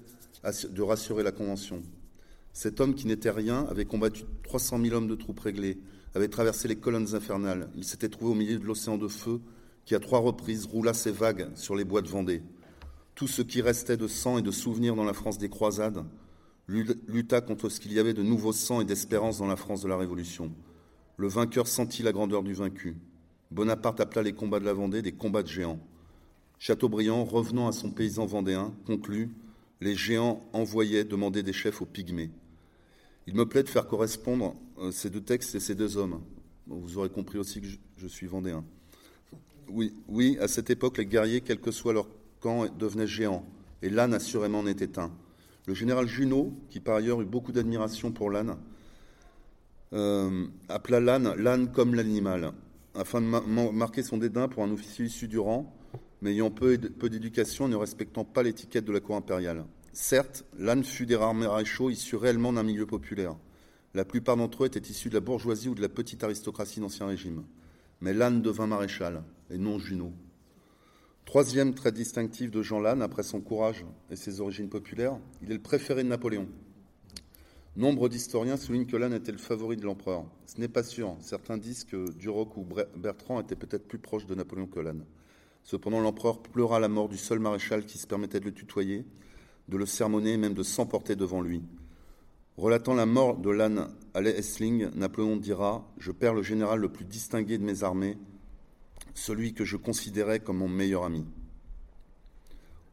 de 0.43 0.81
rassurer 0.81 1.23
la 1.23 1.31
Convention. 1.31 1.81
Cet 2.53 2.79
homme 2.79 2.93
qui 2.93 3.07
n'était 3.07 3.31
rien 3.31 3.65
avait 3.69 3.85
combattu 3.85 4.23
300 4.43 4.79
000 4.81 4.95
hommes 4.95 5.07
de 5.07 5.15
troupes 5.15 5.39
réglées, 5.39 5.79
avait 6.15 6.27
traversé 6.27 6.67
les 6.67 6.75
colonnes 6.75 7.15
infernales. 7.15 7.69
Il 7.75 7.83
s'était 7.83 8.09
trouvé 8.09 8.31
au 8.31 8.35
milieu 8.35 8.59
de 8.59 8.65
l'océan 8.65 8.97
de 8.97 9.07
feu 9.07 9.41
qui, 9.85 9.95
à 9.95 9.99
trois 9.99 10.19
reprises, 10.19 10.65
roula 10.65 10.93
ses 10.93 11.11
vagues 11.11 11.49
sur 11.55 11.75
les 11.75 11.83
bois 11.83 12.01
de 12.01 12.07
Vendée. 12.07 12.43
Tout 13.15 13.27
ce 13.27 13.41
qui 13.41 13.61
restait 13.61 13.97
de 13.97 14.07
sang 14.07 14.37
et 14.37 14.43
de 14.43 14.51
souvenirs 14.51 14.95
dans 14.95 15.03
la 15.03 15.13
France 15.13 15.37
des 15.37 15.49
croisades 15.49 16.03
lutta 16.67 17.41
contre 17.41 17.69
ce 17.69 17.79
qu'il 17.79 17.93
y 17.93 17.99
avait 17.99 18.13
de 18.13 18.23
nouveau 18.23 18.53
sang 18.53 18.81
et 18.81 18.85
d'espérance 18.85 19.39
dans 19.39 19.47
la 19.47 19.55
France 19.55 19.81
de 19.81 19.87
la 19.87 19.97
Révolution. 19.97 20.51
Le 21.17 21.27
vainqueur 21.27 21.67
sentit 21.67 22.03
la 22.03 22.11
grandeur 22.11 22.43
du 22.43 22.53
vaincu. 22.53 22.95
Bonaparte 23.51 23.99
appela 23.99 24.23
les 24.23 24.33
combats 24.33 24.59
de 24.59 24.65
la 24.65 24.73
Vendée 24.73 25.01
des 25.01 25.11
combats 25.11 25.43
de 25.43 25.47
géants. 25.47 25.79
Chateaubriand, 26.57 27.23
revenant 27.25 27.67
à 27.67 27.71
son 27.71 27.91
paysan 27.91 28.25
vendéen, 28.25 28.73
conclut 28.85 29.29
Les 29.81 29.95
géants 29.95 30.41
envoyaient 30.53 31.03
demander 31.03 31.43
des 31.43 31.53
chefs 31.53 31.81
aux 31.81 31.85
pygmées. 31.85 32.31
Il 33.27 33.35
me 33.35 33.45
plaît 33.45 33.63
de 33.63 33.69
faire 33.69 33.87
correspondre 33.87 34.55
euh, 34.79 34.91
ces 34.91 35.09
deux 35.09 35.21
textes 35.21 35.55
et 35.55 35.59
ces 35.59 35.75
deux 35.75 35.97
hommes. 35.97 36.21
vous 36.67 36.97
aurez 36.97 37.09
compris 37.09 37.37
aussi 37.37 37.61
que 37.61 37.67
je, 37.97 38.07
suis 38.07 38.27
vendéen. 38.27 38.63
Oui, 39.69 39.93
oui, 40.07 40.37
à 40.41 40.47
cette 40.47 40.69
époque, 40.69 40.97
les 40.97 41.05
guerriers, 41.05 41.41
quel 41.41 41.59
que 41.59 41.71
soit 41.71 41.93
leur 41.93 42.07
camp, 42.39 42.65
devenaient 42.77 43.07
géants, 43.07 43.45
et 43.81 43.89
l'âne 43.89 44.13
assurément 44.13 44.63
n'était 44.63 44.99
un. 44.99 45.11
Le 45.65 45.73
général 45.73 46.07
Junot, 46.07 46.53
qui 46.69 46.79
par 46.79 46.95
ailleurs 46.95 47.21
eut 47.21 47.25
beaucoup 47.25 47.51
d'admiration 47.51 48.11
pour 48.11 48.29
l'âne, 48.29 48.57
euh, 49.93 50.47
appela 50.67 50.99
l'âne 50.99 51.33
l'âne 51.37 51.71
comme 51.71 51.95
l'animal, 51.95 52.51
afin 52.95 53.21
de 53.21 53.27
marquer 53.71 54.03
son 54.03 54.17
dédain 54.17 54.47
pour 54.47 54.63
un 54.63 54.71
officier 54.71 55.05
issu 55.05 55.27
du 55.27 55.39
rang, 55.39 55.73
mais 56.21 56.31
ayant 56.31 56.51
peu, 56.51 56.77
d'éducation 56.77 57.67
et 57.67 57.69
ne 57.69 57.75
respectant 57.75 58.25
pas 58.25 58.43
l'étiquette 58.43 58.85
de 58.85 58.91
la 58.91 58.99
cour 58.99 59.15
impériale. 59.15 59.65
Certes, 59.93 60.45
l'âne 60.57 60.83
fut 60.83 61.05
des 61.05 61.15
rares 61.15 61.33
maréchaux 61.33 61.89
issus 61.89 62.15
réellement 62.15 62.53
d'un 62.53 62.63
milieu 62.63 62.85
populaire. 62.85 63.35
La 63.93 64.05
plupart 64.05 64.35
d'entre 64.35 64.63
eux 64.63 64.67
étaient 64.67 64.79
issus 64.79 65.09
de 65.09 65.13
la 65.13 65.19
bourgeoisie 65.19 65.69
ou 65.69 65.75
de 65.75 65.81
la 65.81 65.89
petite 65.89 66.23
aristocratie 66.23 66.79
d'Ancien 66.79 67.05
Régime. 67.05 67.43
Mais 68.01 68.13
l'âne 68.13 68.41
devint 68.41 68.67
maréchal, 68.67 69.23
et 69.51 69.57
non 69.57 69.79
Junot. 69.79 70.11
Troisième 71.25 71.73
trait 71.73 71.91
distinctif 71.91 72.51
de 72.51 72.61
Jean 72.61 72.79
Lannes, 72.79 73.01
après 73.01 73.23
son 73.23 73.41
courage 73.41 73.85
et 74.11 74.15
ses 74.15 74.41
origines 74.41 74.69
populaires, 74.69 75.17
il 75.41 75.51
est 75.51 75.55
le 75.55 75.61
préféré 75.61 76.03
de 76.03 76.09
Napoléon. 76.09 76.47
Nombre 77.75 78.07
d'historiens 78.07 78.57
soulignent 78.57 78.85
que 78.85 78.97
l'âne 78.97 79.13
était 79.13 79.31
le 79.31 79.39
favori 79.39 79.77
de 79.77 79.85
l'empereur. 79.85 80.25
Ce 80.45 80.59
n'est 80.59 80.67
pas 80.67 80.83
sûr. 80.83 81.15
Certains 81.21 81.57
disent 81.57 81.85
que 81.85 82.11
Duroc 82.11 82.55
ou 82.55 82.67
Bertrand 82.97 83.39
étaient 83.39 83.55
peut-être 83.55 83.87
plus 83.87 83.97
proches 83.97 84.27
de 84.27 84.35
Napoléon 84.35 84.67
que 84.67 84.79
l'âne. 84.79 85.05
Cependant, 85.63 86.01
l'empereur 86.01 86.43
pleura 86.43 86.79
la 86.79 86.87
mort 86.87 87.09
du 87.09 87.17
seul 87.17 87.39
maréchal 87.39 87.85
qui 87.85 87.97
se 87.97 88.05
permettait 88.05 88.39
de 88.39 88.45
le 88.45 88.53
tutoyer, 88.53 89.03
de 89.69 89.77
le 89.77 89.87
sermonner 89.87 90.33
et 90.33 90.37
même 90.37 90.53
de 90.53 90.61
s'emporter 90.61 91.15
devant 91.15 91.41
lui. 91.41 91.63
Relatant 92.57 92.93
la 92.93 93.07
mort 93.07 93.37
de 93.37 93.49
l'âne 93.49 93.87
à 94.13 94.21
Essling, 94.21 94.91
Napoléon 94.93 95.37
dira 95.37 95.91
Je 95.97 96.11
perds 96.11 96.35
le 96.35 96.43
général 96.43 96.79
le 96.79 96.89
plus 96.89 97.05
distingué 97.05 97.57
de 97.57 97.63
mes 97.63 97.83
armées, 97.83 98.17
celui 99.13 99.53
que 99.53 99.65
je 99.65 99.77
considérais 99.77 100.39
comme 100.39 100.57
mon 100.57 100.67
meilleur 100.67 101.03
ami. 101.03 101.25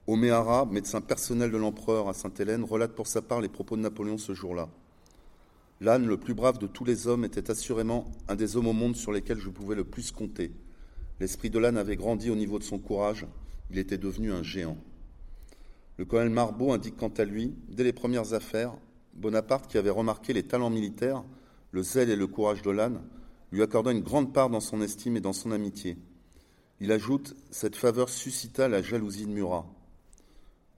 Oméhara, 0.07 0.67
médecin 0.67 1.01
personnel 1.01 1.51
de 1.51 1.57
l'empereur 1.57 2.09
à 2.09 2.15
Sainte-Hélène, 2.15 2.65
relate 2.65 2.95
pour 2.95 3.07
sa 3.07 3.23
part 3.23 3.41
les 3.41 3.49
propos 3.49 3.77
de 3.77 3.83
Napoléon 3.83 4.19
ce 4.19 4.35
jour-là. 4.35 4.69
L'âne, 5.81 6.07
le 6.07 6.17
plus 6.17 6.35
brave 6.35 6.59
de 6.59 6.67
tous 6.67 6.85
les 6.85 7.07
hommes, 7.07 7.25
était 7.25 7.51
assurément 7.51 8.05
un 8.29 8.35
des 8.35 8.57
hommes 8.57 8.67
au 8.67 8.73
monde 8.73 8.97
sur 8.97 9.13
lesquels 9.13 9.39
je 9.39 9.49
pouvais 9.49 9.77
le 9.77 9.85
plus 9.85 10.11
compter. 10.11 10.53
L'esprit 11.21 11.49
de 11.49 11.59
l'âne 11.59 11.77
avait 11.77 11.97
grandi 11.97 12.29
au 12.29 12.35
niveau 12.35 12.59
de 12.59 12.65
son 12.65 12.79
courage, 12.79 13.27
il 13.71 13.79
était 13.79 13.99
devenu 13.99 14.33
un 14.33 14.43
géant. 14.43 14.77
Le 15.97 16.05
colonel 16.05 16.31
Marbeau 16.31 16.73
indique 16.73 16.97
quant 16.97 17.13
à 17.17 17.25
lui, 17.25 17.55
dès 17.69 17.85
les 17.85 17.93
premières 17.93 18.33
affaires, 18.33 18.75
Bonaparte, 19.15 19.71
qui 19.71 19.79
avait 19.79 19.91
remarqué 19.91 20.33
les 20.33 20.43
talents 20.43 20.71
militaires, 20.71 21.25
le 21.73 21.83
zèle 21.83 22.11
et 22.11 22.17
le 22.17 22.27
courage 22.27 22.63
de 22.63 22.71
l'âne, 22.71 23.01
lui 23.53 23.63
accorda 23.63 23.93
une 23.93 24.01
grande 24.01 24.33
part 24.33 24.51
dans 24.51 24.61
son 24.61 24.81
estime 24.81 25.17
et 25.17 25.21
dans 25.21 25.33
son 25.33 25.53
amitié. 25.53 25.97
Il 26.83 26.93
ajoute 26.93 27.37
Cette 27.51 27.77
faveur 27.77 28.09
suscita 28.09 28.67
la 28.67 28.81
jalousie 28.81 29.27
de 29.27 29.31
Murat. 29.31 29.67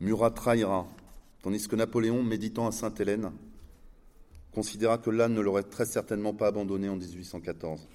Murat 0.01 0.33
trahira, 0.33 0.89
tandis 1.43 1.69
que 1.69 1.77
Napoléon, 1.77 2.25
méditant 2.25 2.67
à 2.67 2.73
Sainte-Hélène, 2.73 3.31
considéra 4.53 4.99
que 4.99 5.11
l'âne 5.11 5.35
ne 5.35 5.41
l'aurait 5.41 5.63
très 5.63 5.87
certainement 5.87 6.35
pas 6.35 6.49
abandonné 6.49 6.89
en 6.89 6.97
1814. 6.97 7.89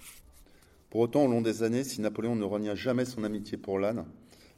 Pour 0.90 1.02
autant, 1.02 1.26
au 1.26 1.28
long 1.28 1.42
des 1.42 1.64
années, 1.64 1.84
si 1.84 2.00
Napoléon 2.00 2.38
ne 2.38 2.46
renia 2.46 2.76
jamais 2.76 3.04
son 3.04 3.26
amitié 3.26 3.58
pour 3.58 3.78
l'âne, 3.78 4.06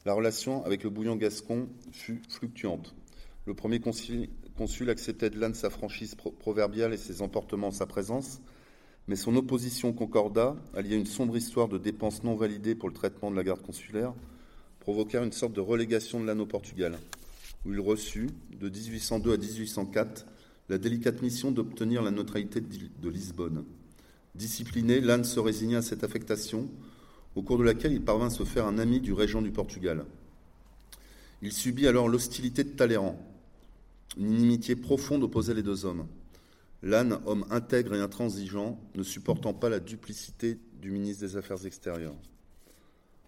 la 0.05 0.13
relation 0.13 0.63
avec 0.63 0.83
le 0.83 0.91
bouillon 0.91 1.15
gascon 1.15 1.69
fut 1.91 2.21
fluctuante. 2.29 2.93
Le 3.45 3.55
premier 3.55 3.79
consul, 3.79 4.89
acceptait 4.91 5.31
de 5.31 5.39
l'âne 5.39 5.55
sa 5.55 5.71
franchise 5.71 6.15
proverbiale 6.39 6.93
et 6.93 6.97
ses 6.97 7.23
emportements 7.23 7.69
en 7.69 7.71
sa 7.71 7.87
présence, 7.87 8.41
mais 9.09 9.15
son 9.15 9.35
opposition 9.35 9.91
concorda, 9.91 10.55
alliée 10.75 10.93
à 10.93 10.97
une 10.97 11.05
sombre 11.05 11.35
histoire 11.35 11.67
de 11.67 11.77
dépenses 11.77 12.23
non 12.23 12.35
validées 12.35 12.75
pour 12.75 12.87
le 12.87 12.93
traitement 12.93 13.31
de 13.31 13.35
la 13.35 13.43
garde 13.43 13.61
consulaire, 13.61 14.13
provoqua 14.79 15.23
une 15.23 15.31
sorte 15.31 15.53
de 15.53 15.59
relégation 15.59 16.21
de 16.21 16.25
l'âne 16.25 16.39
au 16.39 16.45
Portugal 16.45 16.97
où 17.65 17.73
il 17.73 17.79
reçut, 17.79 18.29
de 18.59 18.69
1802 18.69 19.33
à 19.33 19.37
1804, 19.37 20.25
la 20.69 20.77
délicate 20.77 21.21
mission 21.21 21.51
d'obtenir 21.51 22.01
la 22.01 22.11
neutralité 22.11 22.61
de 22.61 23.09
Lisbonne. 23.09 23.65
Discipliné, 24.35 25.01
l'âne 25.01 25.23
se 25.23 25.39
résigna 25.39 25.79
à 25.79 25.81
cette 25.81 26.03
affectation, 26.03 26.69
au 27.35 27.41
cours 27.41 27.57
de 27.57 27.63
laquelle 27.63 27.93
il 27.93 28.01
parvint 28.01 28.27
à 28.27 28.29
se 28.29 28.43
faire 28.43 28.67
un 28.67 28.77
ami 28.77 28.99
du 28.99 29.11
régent 29.11 29.41
du 29.41 29.51
Portugal. 29.51 30.05
Il 31.41 31.51
subit 31.51 31.87
alors 31.87 32.07
l'hostilité 32.07 32.63
de 32.63 32.69
Talleyrand. 32.69 33.19
Une 34.17 34.31
inimitié 34.31 34.75
profonde 34.75 35.23
opposait 35.23 35.53
les 35.53 35.63
deux 35.63 35.85
hommes. 35.85 36.05
L'âne, 36.81 37.19
homme 37.25 37.45
intègre 37.49 37.95
et 37.95 37.99
intransigeant, 37.99 38.79
ne 38.95 39.03
supportant 39.03 39.53
pas 39.53 39.69
la 39.69 39.79
duplicité 39.79 40.57
du 40.81 40.91
ministre 40.91 41.25
des 41.25 41.35
Affaires 41.35 41.65
extérieures. 41.65 42.15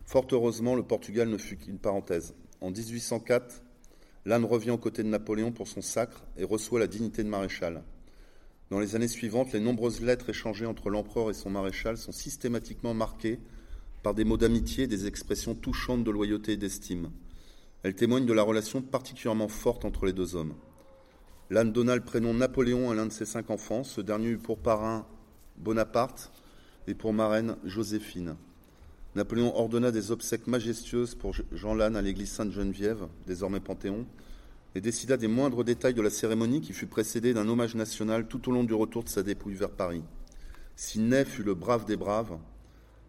Fort 0.05 0.27
heureusement, 0.31 0.75
le 0.75 0.83
Portugal 0.83 1.29
ne 1.29 1.37
fut 1.37 1.57
qu'une 1.57 1.79
parenthèse. 1.79 2.33
En 2.61 2.71
1804, 2.71 3.63
L'âne 4.25 4.45
revient 4.45 4.71
aux 4.71 4.77
côtés 4.77 5.03
de 5.03 5.07
Napoléon 5.07 5.51
pour 5.51 5.67
son 5.67 5.81
sacre 5.81 6.23
et 6.37 6.43
reçoit 6.43 6.79
la 6.79 6.87
dignité 6.87 7.23
de 7.23 7.29
maréchal. 7.29 7.83
Dans 8.69 8.79
les 8.79 8.95
années 8.95 9.07
suivantes, 9.07 9.51
les 9.51 9.59
nombreuses 9.59 10.01
lettres 10.01 10.29
échangées 10.29 10.67
entre 10.67 10.89
l'empereur 10.89 11.29
et 11.29 11.33
son 11.33 11.49
maréchal 11.49 11.97
sont 11.97 12.11
systématiquement 12.11 12.93
marquées 12.93 13.39
par 14.03 14.13
des 14.13 14.23
mots 14.23 14.37
d'amitié 14.37 14.83
et 14.83 14.87
des 14.87 15.07
expressions 15.07 15.55
touchantes 15.55 16.03
de 16.03 16.11
loyauté 16.11 16.53
et 16.53 16.57
d'estime. 16.57 17.11
Elles 17.83 17.95
témoignent 17.95 18.25
de 18.25 18.33
la 18.33 18.43
relation 18.43 18.81
particulièrement 18.81 19.47
forte 19.47 19.85
entre 19.85 20.05
les 20.05 20.13
deux 20.13 20.35
hommes. 20.35 20.53
L'âne 21.51 21.73
donna 21.73 21.95
le 21.95 22.01
prénom 22.01 22.33
Napoléon 22.33 22.91
à 22.91 22.95
l'un 22.95 23.07
de 23.07 23.11
ses 23.11 23.25
cinq 23.25 23.49
enfants. 23.49 23.83
Ce 23.83 23.99
dernier 23.99 24.29
eut 24.29 24.37
pour 24.37 24.57
parrain 24.57 25.05
Bonaparte 25.57 26.31
et 26.87 26.93
pour 26.93 27.11
marraine 27.11 27.57
Joséphine. 27.65 28.37
Napoléon 29.15 29.53
ordonna 29.57 29.91
des 29.91 30.11
obsèques 30.11 30.47
majestueuses 30.47 31.13
pour 31.13 31.35
Jean 31.51 31.73
Lannes 31.73 31.97
à 31.97 32.01
l'église 32.01 32.31
Sainte-Geneviève, 32.31 33.05
désormais 33.27 33.59
Panthéon, 33.59 34.05
et 34.75 34.79
décida 34.79 35.17
des 35.17 35.27
moindres 35.27 35.65
détails 35.65 35.93
de 35.93 36.01
la 36.01 36.09
cérémonie 36.09 36.61
qui 36.61 36.71
fut 36.71 36.87
précédée 36.87 37.33
d'un 37.33 37.49
hommage 37.49 37.75
national 37.75 38.27
tout 38.27 38.47
au 38.47 38.53
long 38.53 38.63
du 38.63 38.73
retour 38.73 39.03
de 39.03 39.09
sa 39.09 39.21
dépouille 39.21 39.55
vers 39.55 39.71
Paris. 39.71 40.03
Si 40.77 40.99
Ney 40.99 41.25
fut 41.25 41.43
le 41.43 41.53
brave 41.53 41.83
des 41.83 41.97
braves, 41.97 42.37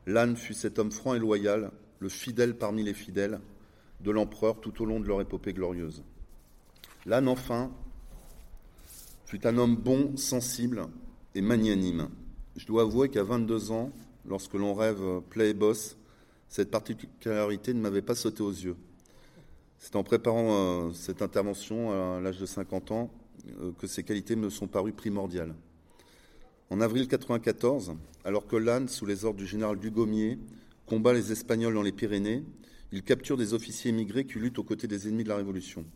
Lannes 0.08 0.34
fut 0.34 0.54
cet 0.54 0.80
homme 0.80 0.90
franc 0.90 1.14
et 1.14 1.20
loyal, 1.20 1.70
le 2.00 2.08
fidèle 2.08 2.56
parmi 2.56 2.82
les 2.82 2.92
fidèles 2.92 3.38
de 4.00 4.11
l'empereur 4.11 4.61
tout 4.61 4.82
au 4.82 4.84
long 4.84 4.99
de 4.99 5.06
leur 5.06 5.20
épopée 5.20 5.52
glorieuse. 5.52 6.02
Lannes, 7.06 7.28
enfin, 7.28 7.70
fut 9.32 9.46
un 9.46 9.56
homme 9.56 9.76
bon, 9.76 10.14
sensible 10.18 10.88
et 11.34 11.40
magnanime. 11.40 12.10
Je 12.56 12.66
dois 12.66 12.82
avouer 12.82 13.08
qu'à 13.08 13.22
22 13.22 13.70
ans, 13.70 13.90
lorsque 14.26 14.52
l'on 14.52 14.74
rêve 14.74 15.22
play 15.30 15.48
et 15.48 15.54
boss, 15.54 15.96
cette 16.50 16.70
particularité 16.70 17.72
ne 17.72 17.80
m'avait 17.80 18.02
pas 18.02 18.14
sauté 18.14 18.42
aux 18.42 18.50
yeux. 18.50 18.76
C'est 19.78 19.96
en 19.96 20.04
préparant 20.04 20.48
euh, 20.50 20.92
cette 20.92 21.22
intervention 21.22 21.92
à 21.92 22.20
l'âge 22.20 22.40
de 22.40 22.44
50 22.44 22.90
ans 22.90 23.10
euh, 23.62 23.72
que 23.78 23.86
ces 23.86 24.02
qualités 24.02 24.36
me 24.36 24.50
sont 24.50 24.66
parues 24.66 24.92
primordiales. 24.92 25.54
En 26.68 26.82
avril 26.82 27.04
1994, 27.04 27.94
alors 28.26 28.46
que 28.46 28.56
Lannes, 28.56 28.88
sous 28.88 29.06
les 29.06 29.24
ordres 29.24 29.38
du 29.38 29.46
général 29.46 29.78
Dugommier, 29.78 30.38
combat 30.84 31.14
les 31.14 31.32
Espagnols 31.32 31.72
dans 31.72 31.80
les 31.80 31.92
Pyrénées, 31.92 32.44
il 32.92 33.02
capture 33.02 33.38
des 33.38 33.54
officiers 33.54 33.92
émigrés 33.92 34.26
qui 34.26 34.38
luttent 34.38 34.58
aux 34.58 34.62
côtés 34.62 34.88
des 34.88 35.08
ennemis 35.08 35.24
de 35.24 35.30
la 35.30 35.36
Révolution. 35.36 35.86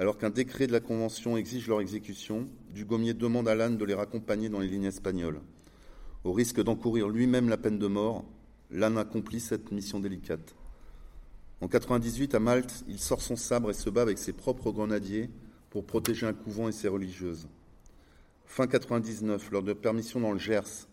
Alors 0.00 0.16
qu'un 0.16 0.30
décret 0.30 0.66
de 0.66 0.72
la 0.72 0.80
Convention 0.80 1.36
exige 1.36 1.68
leur 1.68 1.82
exécution, 1.82 2.48
Dugommier 2.70 3.12
demande 3.12 3.46
à 3.48 3.54
Lannes 3.54 3.76
de 3.76 3.84
les 3.84 3.92
raccompagner 3.92 4.48
dans 4.48 4.60
les 4.60 4.66
lignes 4.66 4.86
espagnoles. 4.86 5.42
Au 6.24 6.32
risque 6.32 6.62
d'encourir 6.62 7.10
lui-même 7.10 7.50
la 7.50 7.58
peine 7.58 7.78
de 7.78 7.86
mort, 7.86 8.24
Lannes 8.70 8.96
accomplit 8.96 9.40
cette 9.40 9.70
mission 9.72 10.00
délicate. 10.00 10.54
En 11.60 11.68
98, 11.68 12.34
à 12.34 12.40
Malte, 12.40 12.82
il 12.88 12.98
sort 12.98 13.20
son 13.20 13.36
sabre 13.36 13.68
et 13.68 13.74
se 13.74 13.90
bat 13.90 14.00
avec 14.00 14.16
ses 14.16 14.32
propres 14.32 14.72
grenadiers 14.72 15.28
pour 15.68 15.84
protéger 15.84 16.24
un 16.24 16.32
couvent 16.32 16.66
et 16.70 16.72
ses 16.72 16.88
religieuses. 16.88 17.46
Fin 18.46 18.66
99, 18.66 19.50
lors 19.50 19.62
de 19.62 19.74
permission 19.74 20.18
dans 20.18 20.32
le 20.32 20.38
Gers, 20.38 20.88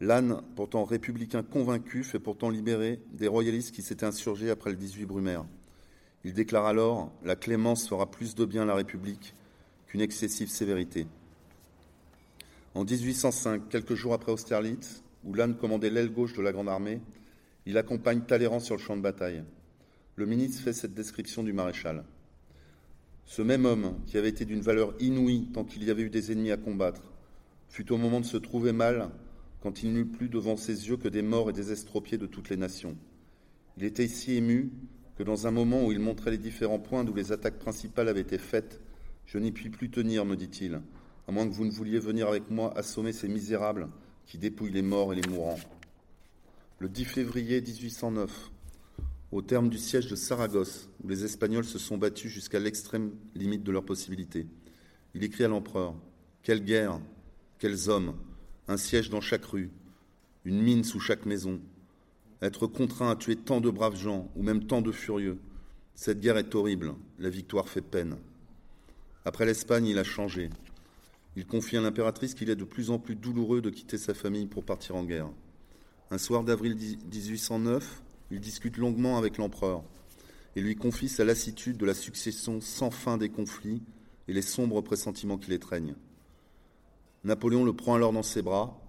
Lannes, 0.00 0.42
pourtant 0.56 0.82
républicain 0.82 1.44
convaincu, 1.44 2.02
fait 2.02 2.18
pourtant 2.18 2.50
libérer 2.50 2.98
des 3.12 3.28
royalistes 3.28 3.72
qui 3.72 3.82
s'étaient 3.82 4.04
insurgés 4.04 4.50
après 4.50 4.70
le 4.70 4.76
18 4.76 5.06
Brumaire. 5.06 5.44
Il 6.28 6.34
déclare 6.34 6.66
alors 6.66 7.10
La 7.24 7.36
clémence 7.36 7.88
fera 7.88 8.10
plus 8.10 8.34
de 8.34 8.44
bien 8.44 8.64
à 8.64 8.66
la 8.66 8.74
République 8.74 9.34
qu'une 9.86 10.02
excessive 10.02 10.50
sévérité. 10.50 11.06
En 12.74 12.84
1805, 12.84 13.70
quelques 13.70 13.94
jours 13.94 14.12
après 14.12 14.32
Austerlitz, 14.32 15.02
où 15.24 15.32
Lannes 15.32 15.56
commandait 15.56 15.88
l'aile 15.88 16.12
gauche 16.12 16.34
de 16.34 16.42
la 16.42 16.52
Grande 16.52 16.68
Armée, 16.68 17.00
il 17.64 17.78
accompagne 17.78 18.20
Talleyrand 18.20 18.60
sur 18.60 18.76
le 18.76 18.82
champ 18.82 18.94
de 18.94 19.00
bataille. 19.00 19.42
Le 20.16 20.26
ministre 20.26 20.62
fait 20.62 20.74
cette 20.74 20.92
description 20.92 21.42
du 21.42 21.54
maréchal. 21.54 22.04
Ce 23.24 23.40
même 23.40 23.64
homme, 23.64 23.98
qui 24.06 24.18
avait 24.18 24.28
été 24.28 24.44
d'une 24.44 24.60
valeur 24.60 24.92
inouïe 25.00 25.48
tant 25.54 25.64
qu'il 25.64 25.82
y 25.82 25.90
avait 25.90 26.02
eu 26.02 26.10
des 26.10 26.30
ennemis 26.30 26.50
à 26.50 26.58
combattre, 26.58 27.10
fut 27.70 27.90
au 27.90 27.96
moment 27.96 28.20
de 28.20 28.26
se 28.26 28.36
trouver 28.36 28.72
mal 28.72 29.08
quand 29.62 29.82
il 29.82 29.94
n'eut 29.94 30.04
plus 30.04 30.28
devant 30.28 30.58
ses 30.58 30.88
yeux 30.88 30.98
que 30.98 31.08
des 31.08 31.22
morts 31.22 31.48
et 31.48 31.54
des 31.54 31.72
estropiés 31.72 32.18
de 32.18 32.26
toutes 32.26 32.50
les 32.50 32.58
nations. 32.58 32.98
Il 33.78 33.84
était 33.84 34.08
si 34.08 34.34
ému 34.34 34.70
que 35.18 35.24
dans 35.24 35.48
un 35.48 35.50
moment 35.50 35.84
où 35.84 35.90
il 35.90 35.98
montrait 35.98 36.30
les 36.30 36.38
différents 36.38 36.78
points 36.78 37.02
d'où 37.02 37.12
les 37.12 37.32
attaques 37.32 37.58
principales 37.58 38.08
avaient 38.08 38.20
été 38.20 38.38
faites, 38.38 38.80
je 39.26 39.38
n'y 39.38 39.50
puis 39.50 39.68
plus 39.68 39.90
tenir, 39.90 40.24
me 40.24 40.36
dit-il, 40.36 40.80
à 41.26 41.32
moins 41.32 41.44
que 41.48 41.52
vous 41.52 41.64
ne 41.64 41.72
vouliez 41.72 41.98
venir 41.98 42.28
avec 42.28 42.50
moi 42.50 42.72
assommer 42.78 43.12
ces 43.12 43.26
misérables 43.26 43.88
qui 44.26 44.38
dépouillent 44.38 44.70
les 44.70 44.80
morts 44.80 45.12
et 45.12 45.16
les 45.16 45.28
mourants. 45.28 45.58
Le 46.78 46.88
10 46.88 47.04
février 47.04 47.60
1809, 47.60 48.52
au 49.32 49.42
terme 49.42 49.68
du 49.68 49.76
siège 49.76 50.06
de 50.06 50.14
Saragosse, 50.14 50.88
où 51.02 51.08
les 51.08 51.24
Espagnols 51.24 51.64
se 51.64 51.80
sont 51.80 51.98
battus 51.98 52.30
jusqu'à 52.30 52.60
l'extrême 52.60 53.10
limite 53.34 53.64
de 53.64 53.72
leurs 53.72 53.84
possibilités. 53.84 54.46
Il 55.14 55.24
écrit 55.24 55.42
à 55.42 55.48
l'empereur 55.48 55.96
Quelle 56.44 56.64
guerre 56.64 57.00
Quels 57.58 57.90
hommes 57.90 58.14
Un 58.68 58.76
siège 58.76 59.10
dans 59.10 59.20
chaque 59.20 59.46
rue, 59.46 59.70
une 60.44 60.62
mine 60.62 60.84
sous 60.84 61.00
chaque 61.00 61.26
maison. 61.26 61.60
Être 62.40 62.66
contraint 62.66 63.10
à 63.10 63.16
tuer 63.16 63.36
tant 63.36 63.60
de 63.60 63.70
braves 63.70 63.96
gens, 63.96 64.30
ou 64.36 64.42
même 64.42 64.64
tant 64.64 64.80
de 64.80 64.92
furieux. 64.92 65.38
Cette 65.94 66.20
guerre 66.20 66.38
est 66.38 66.54
horrible, 66.54 66.94
la 67.18 67.30
victoire 67.30 67.68
fait 67.68 67.80
peine. 67.80 68.16
Après 69.24 69.44
l'Espagne, 69.44 69.86
il 69.86 69.98
a 69.98 70.04
changé. 70.04 70.50
Il 71.34 71.46
confie 71.46 71.76
à 71.76 71.80
l'impératrice 71.80 72.34
qu'il 72.34 72.50
est 72.50 72.56
de 72.56 72.64
plus 72.64 72.90
en 72.90 72.98
plus 72.98 73.16
douloureux 73.16 73.60
de 73.60 73.70
quitter 73.70 73.98
sa 73.98 74.14
famille 74.14 74.46
pour 74.46 74.64
partir 74.64 74.94
en 74.94 75.04
guerre. 75.04 75.30
Un 76.10 76.18
soir 76.18 76.44
d'avril 76.44 76.76
1809, 76.76 78.02
il 78.30 78.40
discute 78.40 78.76
longuement 78.76 79.18
avec 79.18 79.36
l'empereur 79.36 79.82
et 80.56 80.60
lui 80.60 80.76
confie 80.76 81.08
sa 81.08 81.24
lassitude 81.24 81.76
de 81.76 81.86
la 81.86 81.94
succession 81.94 82.60
sans 82.60 82.90
fin 82.90 83.18
des 83.18 83.28
conflits 83.28 83.82
et 84.28 84.32
les 84.32 84.42
sombres 84.42 84.80
pressentiments 84.80 85.38
qui 85.38 85.50
l'étreignent. 85.50 85.96
Napoléon 87.24 87.64
le 87.64 87.72
prend 87.72 87.94
alors 87.94 88.12
dans 88.12 88.22
ses 88.22 88.42
bras, 88.42 88.80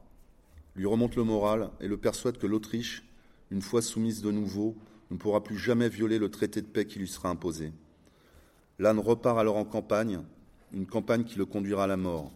lui 0.76 0.86
remonte 0.86 1.16
le 1.16 1.24
moral 1.24 1.72
et 1.82 1.88
le 1.88 1.98
persuade 1.98 2.38
que 2.38 2.48
l'Autriche, 2.48 3.04
une 3.52 3.62
fois 3.62 3.82
soumise 3.82 4.22
de 4.22 4.32
nouveau, 4.32 4.76
ne 5.12 5.18
pourra 5.18 5.44
plus 5.44 5.58
jamais 5.58 5.90
violer 5.90 6.20
le 6.20 6.30
traité 6.30 6.62
de 6.62 6.68
paix 6.68 6.86
qui 6.86 7.00
lui 7.00 7.08
sera 7.08 7.30
imposé. 7.30 7.72
Lannes 8.78 9.00
repart 9.00 9.38
alors 9.40 9.58
en 9.58 9.66
campagne, 9.66 10.22
une 10.72 10.86
campagne 10.86 11.24
qui 11.24 11.38
le 11.38 11.46
conduira 11.46 11.86
à 11.86 11.88
la 11.88 11.98
mort. 11.98 12.32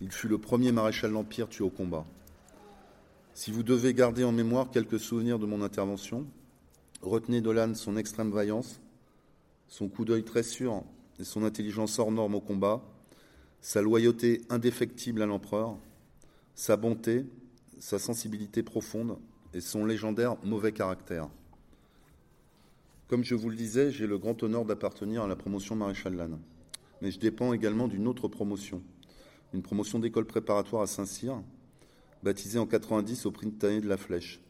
Il 0.00 0.10
fut 0.10 0.28
le 0.28 0.38
premier 0.38 0.72
maréchal 0.72 1.10
de 1.10 1.14
l'Empire 1.14 1.48
tué 1.48 1.64
au 1.64 1.70
combat. 1.70 2.04
Si 3.34 3.50
vous 3.50 3.62
devez 3.62 3.94
garder 3.94 4.24
en 4.24 4.32
mémoire 4.32 4.70
quelques 4.70 4.98
souvenirs 4.98 5.38
de 5.38 5.46
mon 5.46 5.62
intervention, 5.62 6.26
retenez 7.00 7.40
de 7.40 7.50
l'âne 7.50 7.74
son 7.74 7.96
extrême 7.96 8.30
vaillance, 8.30 8.80
son 9.68 9.88
coup 9.88 10.04
d'œil 10.04 10.24
très 10.24 10.42
sûr 10.42 10.82
et 11.18 11.24
son 11.24 11.44
intelligence 11.44 11.98
hors 11.98 12.10
norme 12.10 12.34
au 12.34 12.40
combat, 12.40 12.82
sa 13.60 13.80
loyauté 13.80 14.42
indéfectible 14.50 15.22
à 15.22 15.26
l'empereur, 15.26 15.78
sa 16.54 16.76
bonté, 16.76 17.24
sa 17.78 17.98
sensibilité 17.98 18.62
profonde 18.62 19.16
et 19.54 19.60
son 19.60 19.84
légendaire 19.84 20.36
mauvais 20.44 20.72
caractère. 20.72 21.28
Comme 23.08 23.24
je 23.24 23.34
vous 23.34 23.50
le 23.50 23.56
disais, 23.56 23.90
j'ai 23.90 24.06
le 24.06 24.18
grand 24.18 24.42
honneur 24.42 24.64
d'appartenir 24.64 25.22
à 25.22 25.28
la 25.28 25.36
promotion 25.36 25.76
Maréchal 25.76 26.14
Lannes. 26.14 26.38
Mais 27.02 27.10
je 27.10 27.18
dépends 27.18 27.52
également 27.52 27.88
d'une 27.88 28.06
autre 28.06 28.28
promotion, 28.28 28.82
une 29.52 29.62
promotion 29.62 29.98
d'école 29.98 30.24
préparatoire 30.24 30.82
à 30.82 30.86
Saint-Cyr, 30.86 31.42
baptisée 32.22 32.58
en 32.58 32.66
90 32.66 33.26
au 33.26 33.30
Printanier 33.30 33.80
de 33.80 33.88
la 33.88 33.96
Flèche. 33.96 34.40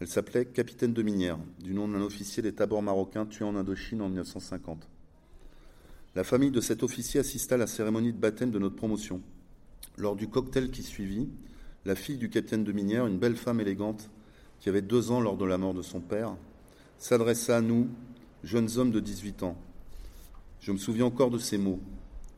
Elle 0.00 0.08
s'appelait 0.08 0.44
Capitaine 0.44 0.92
de 0.92 1.02
Minière, 1.02 1.38
du 1.58 1.74
nom 1.74 1.88
d'un 1.88 2.00
officier 2.02 2.42
des 2.42 2.52
tabords 2.52 2.82
marocains 2.82 3.26
tué 3.26 3.44
en 3.44 3.56
Indochine 3.56 4.02
en 4.02 4.08
1950. 4.08 4.88
La 6.14 6.24
famille 6.24 6.50
de 6.50 6.60
cet 6.60 6.82
officier 6.82 7.20
assista 7.20 7.56
à 7.56 7.58
la 7.58 7.66
cérémonie 7.66 8.12
de 8.12 8.18
baptême 8.18 8.50
de 8.50 8.58
notre 8.58 8.76
promotion. 8.76 9.20
Lors 9.98 10.16
du 10.16 10.28
cocktail 10.28 10.70
qui 10.70 10.82
suivit, 10.82 11.28
la 11.86 11.94
fille 11.94 12.16
du 12.18 12.28
capitaine 12.28 12.64
de 12.64 12.72
Minière, 12.72 13.06
une 13.06 13.16
belle 13.16 13.36
femme 13.36 13.60
élégante, 13.60 14.10
qui 14.58 14.68
avait 14.68 14.82
deux 14.82 15.12
ans 15.12 15.20
lors 15.20 15.36
de 15.36 15.44
la 15.44 15.56
mort 15.56 15.72
de 15.72 15.82
son 15.82 16.00
père, 16.00 16.34
s'adressa 16.98 17.58
à 17.58 17.60
nous, 17.60 17.88
jeunes 18.42 18.76
hommes 18.76 18.90
de 18.90 18.98
18 18.98 19.44
ans. 19.44 19.56
Je 20.60 20.72
me 20.72 20.78
souviens 20.78 21.04
encore 21.04 21.30
de 21.30 21.38
ces 21.38 21.58
mots. 21.58 21.78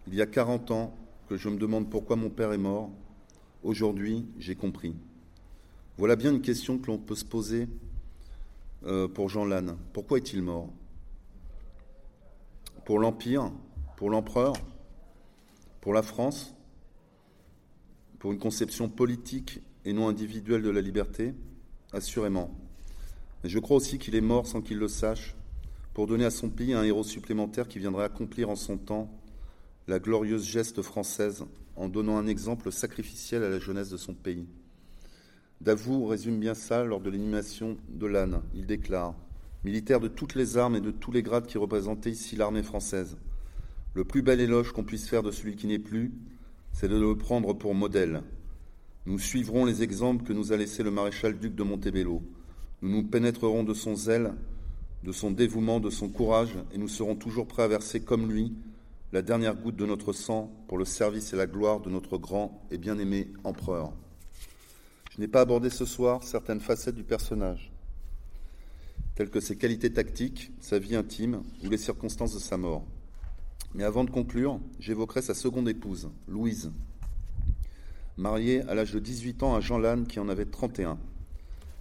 Il 0.07 0.15
y 0.15 0.21
a 0.21 0.27
40 0.27 0.71
ans 0.71 0.95
que 1.31 1.39
je 1.39 1.49
me 1.49 1.57
demande 1.57 1.89
pourquoi 1.89 2.17
mon 2.17 2.29
père 2.29 2.53
est 2.53 2.59
mort 2.59 2.91
Aujourd'hui, 3.63 4.27
j'ai 4.39 4.55
compris. 4.55 4.95
Voilà 5.97 6.15
bien 6.15 6.31
une 6.31 6.43
question 6.43 6.77
que 6.77 6.89
l'on 6.89 6.99
peut 6.99 7.15
se 7.15 7.25
poser 7.25 7.69
euh, 8.87 9.09
pour 9.09 9.31
Jean 9.31 9.47
Lannes. 9.47 9.79
Pourquoi 9.95 10.19
est-il 10.19 10.43
mort? 10.43 10.69
Pour 12.85 12.99
l'Empire? 12.99 13.51
Pour 13.97 14.11
l'Empereur? 14.11 14.53
Pour 15.81 15.95
la 15.95 16.03
France? 16.03 16.55
Pour 18.19 18.33
une 18.33 18.39
conception 18.39 18.89
politique 18.89 19.61
et 19.85 19.93
non 19.93 20.09
individuelle 20.09 20.63
de 20.63 20.71
la 20.71 20.81
liberté 20.81 21.35
Assurément. 21.93 22.55
Mais 23.43 23.49
je 23.49 23.59
crois 23.59 23.77
aussi 23.77 23.99
qu'il 23.99 24.15
est 24.15 24.21
mort 24.21 24.47
sans 24.47 24.61
qu'il 24.61 24.79
le 24.79 24.89
sache, 24.89 25.37
pour 25.95 26.07
donner 26.07 26.25
à 26.25 26.31
son 26.31 26.51
pays 26.51 26.75
un 26.75 26.83
héros 26.83 27.05
supplémentaire 27.05 27.69
qui 27.69 27.79
viendrait 27.79 28.05
accomplir 28.05 28.51
en 28.51 28.57
son 28.57 28.77
temps 28.77 29.11
la 29.87 29.99
glorieuse 29.99 30.45
geste 30.45 30.83
française 30.83 31.45
en 31.77 31.89
donnant 31.89 32.19
un 32.19 32.27
exemple 32.27 32.71
sacrificiel 32.71 33.43
à 33.43 33.49
la 33.49 33.59
jeunesse 33.59 33.89
de 33.89 33.97
son 33.97 34.15
pays. 34.15 34.47
Davout 35.61 36.07
résume 36.07 36.39
bien 36.39 36.55
ça 36.55 36.85
lors 36.85 37.01
de 37.01 37.11
l'animation 37.11 37.79
de 37.89 38.07
l'âne. 38.07 38.43
Il 38.55 38.67
déclare 38.67 39.15
Militaire 39.65 39.99
de 39.99 40.07
toutes 40.07 40.37
les 40.37 40.57
armes 40.57 40.77
et 40.77 40.81
de 40.81 40.93
tous 40.93 41.11
les 41.11 41.23
grades 41.23 41.47
qui 41.47 41.59
représentaient 41.59 42.13
ici 42.13 42.37
l'armée 42.37 42.63
française, 42.63 43.17
le 43.95 44.05
plus 44.05 44.23
bel 44.23 44.41
éloge 44.41 44.73
qu'on 44.73 44.85
puisse 44.85 45.09
faire 45.09 45.25
de 45.25 45.33
celui 45.33 45.57
qui 45.57 45.67
n'est 45.67 45.81
plus, 45.81 46.13
c'est 46.73 46.89
de 46.89 46.97
le 46.99 47.17
prendre 47.17 47.53
pour 47.55 47.75
modèle. 47.75 48.23
Nous 49.07 49.19
suivrons 49.19 49.65
les 49.65 49.83
exemples 49.83 50.25
que 50.25 50.33
nous 50.33 50.53
a 50.53 50.57
laissés 50.57 50.83
le 50.83 50.91
maréchal 50.91 51.39
duc 51.39 51.55
de 51.55 51.63
Montebello. 51.63 52.23
Nous 52.83 52.91
nous 52.91 53.03
pénétrerons 53.03 53.65
de 53.65 53.75
son 53.75 53.97
zèle, 53.97 54.35
de 55.03 55.13
son 55.13 55.31
dévouement, 55.31 55.81
de 55.81 55.91
son 55.91 56.09
courage, 56.09 56.55
et 56.73 56.79
nous 56.79 56.89
serons 56.89 57.17
toujours 57.17 57.47
prêts 57.47 57.63
à 57.63 57.69
verser 57.69 58.01
comme 58.01 58.31
lui 58.31 58.53
la 59.13 59.23
dernière 59.23 59.55
goutte 59.55 59.77
de 59.77 59.87
notre 59.87 60.13
sang 60.13 60.53
pour 60.69 60.77
le 60.77 60.85
service 60.85 61.33
et 61.33 61.37
la 61.37 61.47
gloire 61.47 61.81
de 61.81 61.89
notre 61.89 62.19
grand 62.19 62.63
et 62.71 62.77
bien-aimé 62.77 63.29
empereur. 63.45 63.93
Je 65.11 65.21
n'ai 65.21 65.29
pas 65.29 65.41
abordé 65.41 65.71
ce 65.71 65.87
soir 65.87 66.23
certaines 66.23 66.61
facettes 66.61 66.95
du 66.95 67.05
personnage, 67.05 67.73
telles 69.15 69.31
que 69.31 69.41
ses 69.41 69.57
qualités 69.57 69.93
tactiques, 69.93 70.53
sa 70.61 70.79
vie 70.79 70.95
intime 70.95 71.43
ou 71.65 71.71
les 71.71 71.79
circonstances 71.79 72.35
de 72.35 72.39
sa 72.39 72.57
mort. 72.57 72.85
Mais 73.75 73.85
avant 73.85 74.05
de 74.05 74.11
conclure, 74.11 74.61
j'évoquerai 74.81 75.23
sa 75.23 75.35
seconde 75.35 75.69
épouse, 75.69 76.11
Louise, 76.27 76.73
mariée 78.17 78.63
à 78.63 78.75
l'âge 78.75 78.93
de 78.93 78.99
18 78.99 79.43
ans 79.43 79.55
à 79.55 79.61
Jean 79.61 79.79
Lannes 79.79 80.07
qui 80.07 80.19
en 80.19 80.29
avait 80.29 80.47
31. 80.47 80.99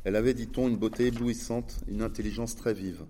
Elle 0.03 0.15
avait, 0.15 0.33
dit-on, 0.33 0.67
une 0.67 0.77
beauté 0.77 1.07
éblouissante, 1.07 1.79
une 1.87 2.01
intelligence 2.01 2.55
très 2.55 2.73
vive. 2.73 3.03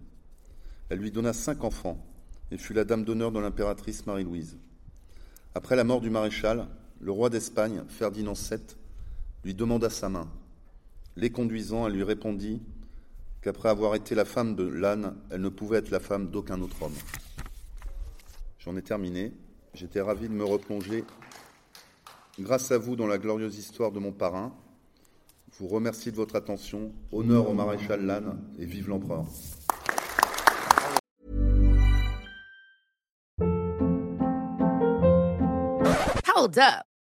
Elle 0.90 1.00
lui 1.00 1.12
donna 1.12 1.34
cinq 1.34 1.64
enfants 1.64 2.04
et 2.52 2.58
fut 2.58 2.74
la 2.74 2.86
dame 2.86 3.04
d'honneur 3.04 3.32
de 3.32 3.40
l'impératrice 3.40 4.06
Marie-Louise. 4.06 4.58
Après 5.54 5.76
la 5.76 5.84
mort 5.84 6.02
du 6.02 6.10
maréchal, 6.10 6.68
le 7.02 7.12
roi 7.12 7.30
d'Espagne, 7.30 7.84
Ferdinand 7.90 8.34
VII, 8.34 8.60
lui 9.44 9.54
demanda 9.54 9.90
sa 9.90 10.10
main. 10.10 10.30
Les 11.16 11.30
conduisant, 11.30 11.88
elle 11.88 11.94
lui 11.94 12.04
répondit 12.04 12.62
qu'après 13.42 13.70
avoir 13.70 13.96
été 13.96 14.16
la 14.16 14.26
femme 14.26 14.56
de 14.56 14.64
l'âne, 14.64 15.16
elle 15.30 15.42
ne 15.42 15.50
pouvait 15.50 15.78
être 15.78 15.92
la 15.92 16.00
femme 16.00 16.30
d'aucun 16.30 16.62
autre 16.62 16.84
homme. 16.84 16.94
J'en 18.68 18.76
ai 18.76 18.82
terminé. 18.82 19.32
J'étais 19.74 20.02
ravi 20.02 20.28
de 20.28 20.34
me 20.34 20.44
replonger, 20.44 21.06
grâce 22.38 22.70
à 22.74 22.78
vous, 22.78 22.98
dans 22.98 23.08
la 23.08 23.18
glorieuse 23.18 23.58
histoire 23.58 23.94
de 23.94 24.00
mon 24.00 24.12
parrain. 24.12 24.54
Je 25.54 25.60
vous 25.60 25.70
remercie 25.70 26.12
de 26.12 26.18
votre 26.18 26.36
attention. 26.36 26.92
Honneur 27.14 27.50
au 27.50 27.54
maréchal 27.54 28.06
Lannes 28.06 28.38
et 28.60 28.66
vive 28.66 28.90
l'empereur. 28.90 29.24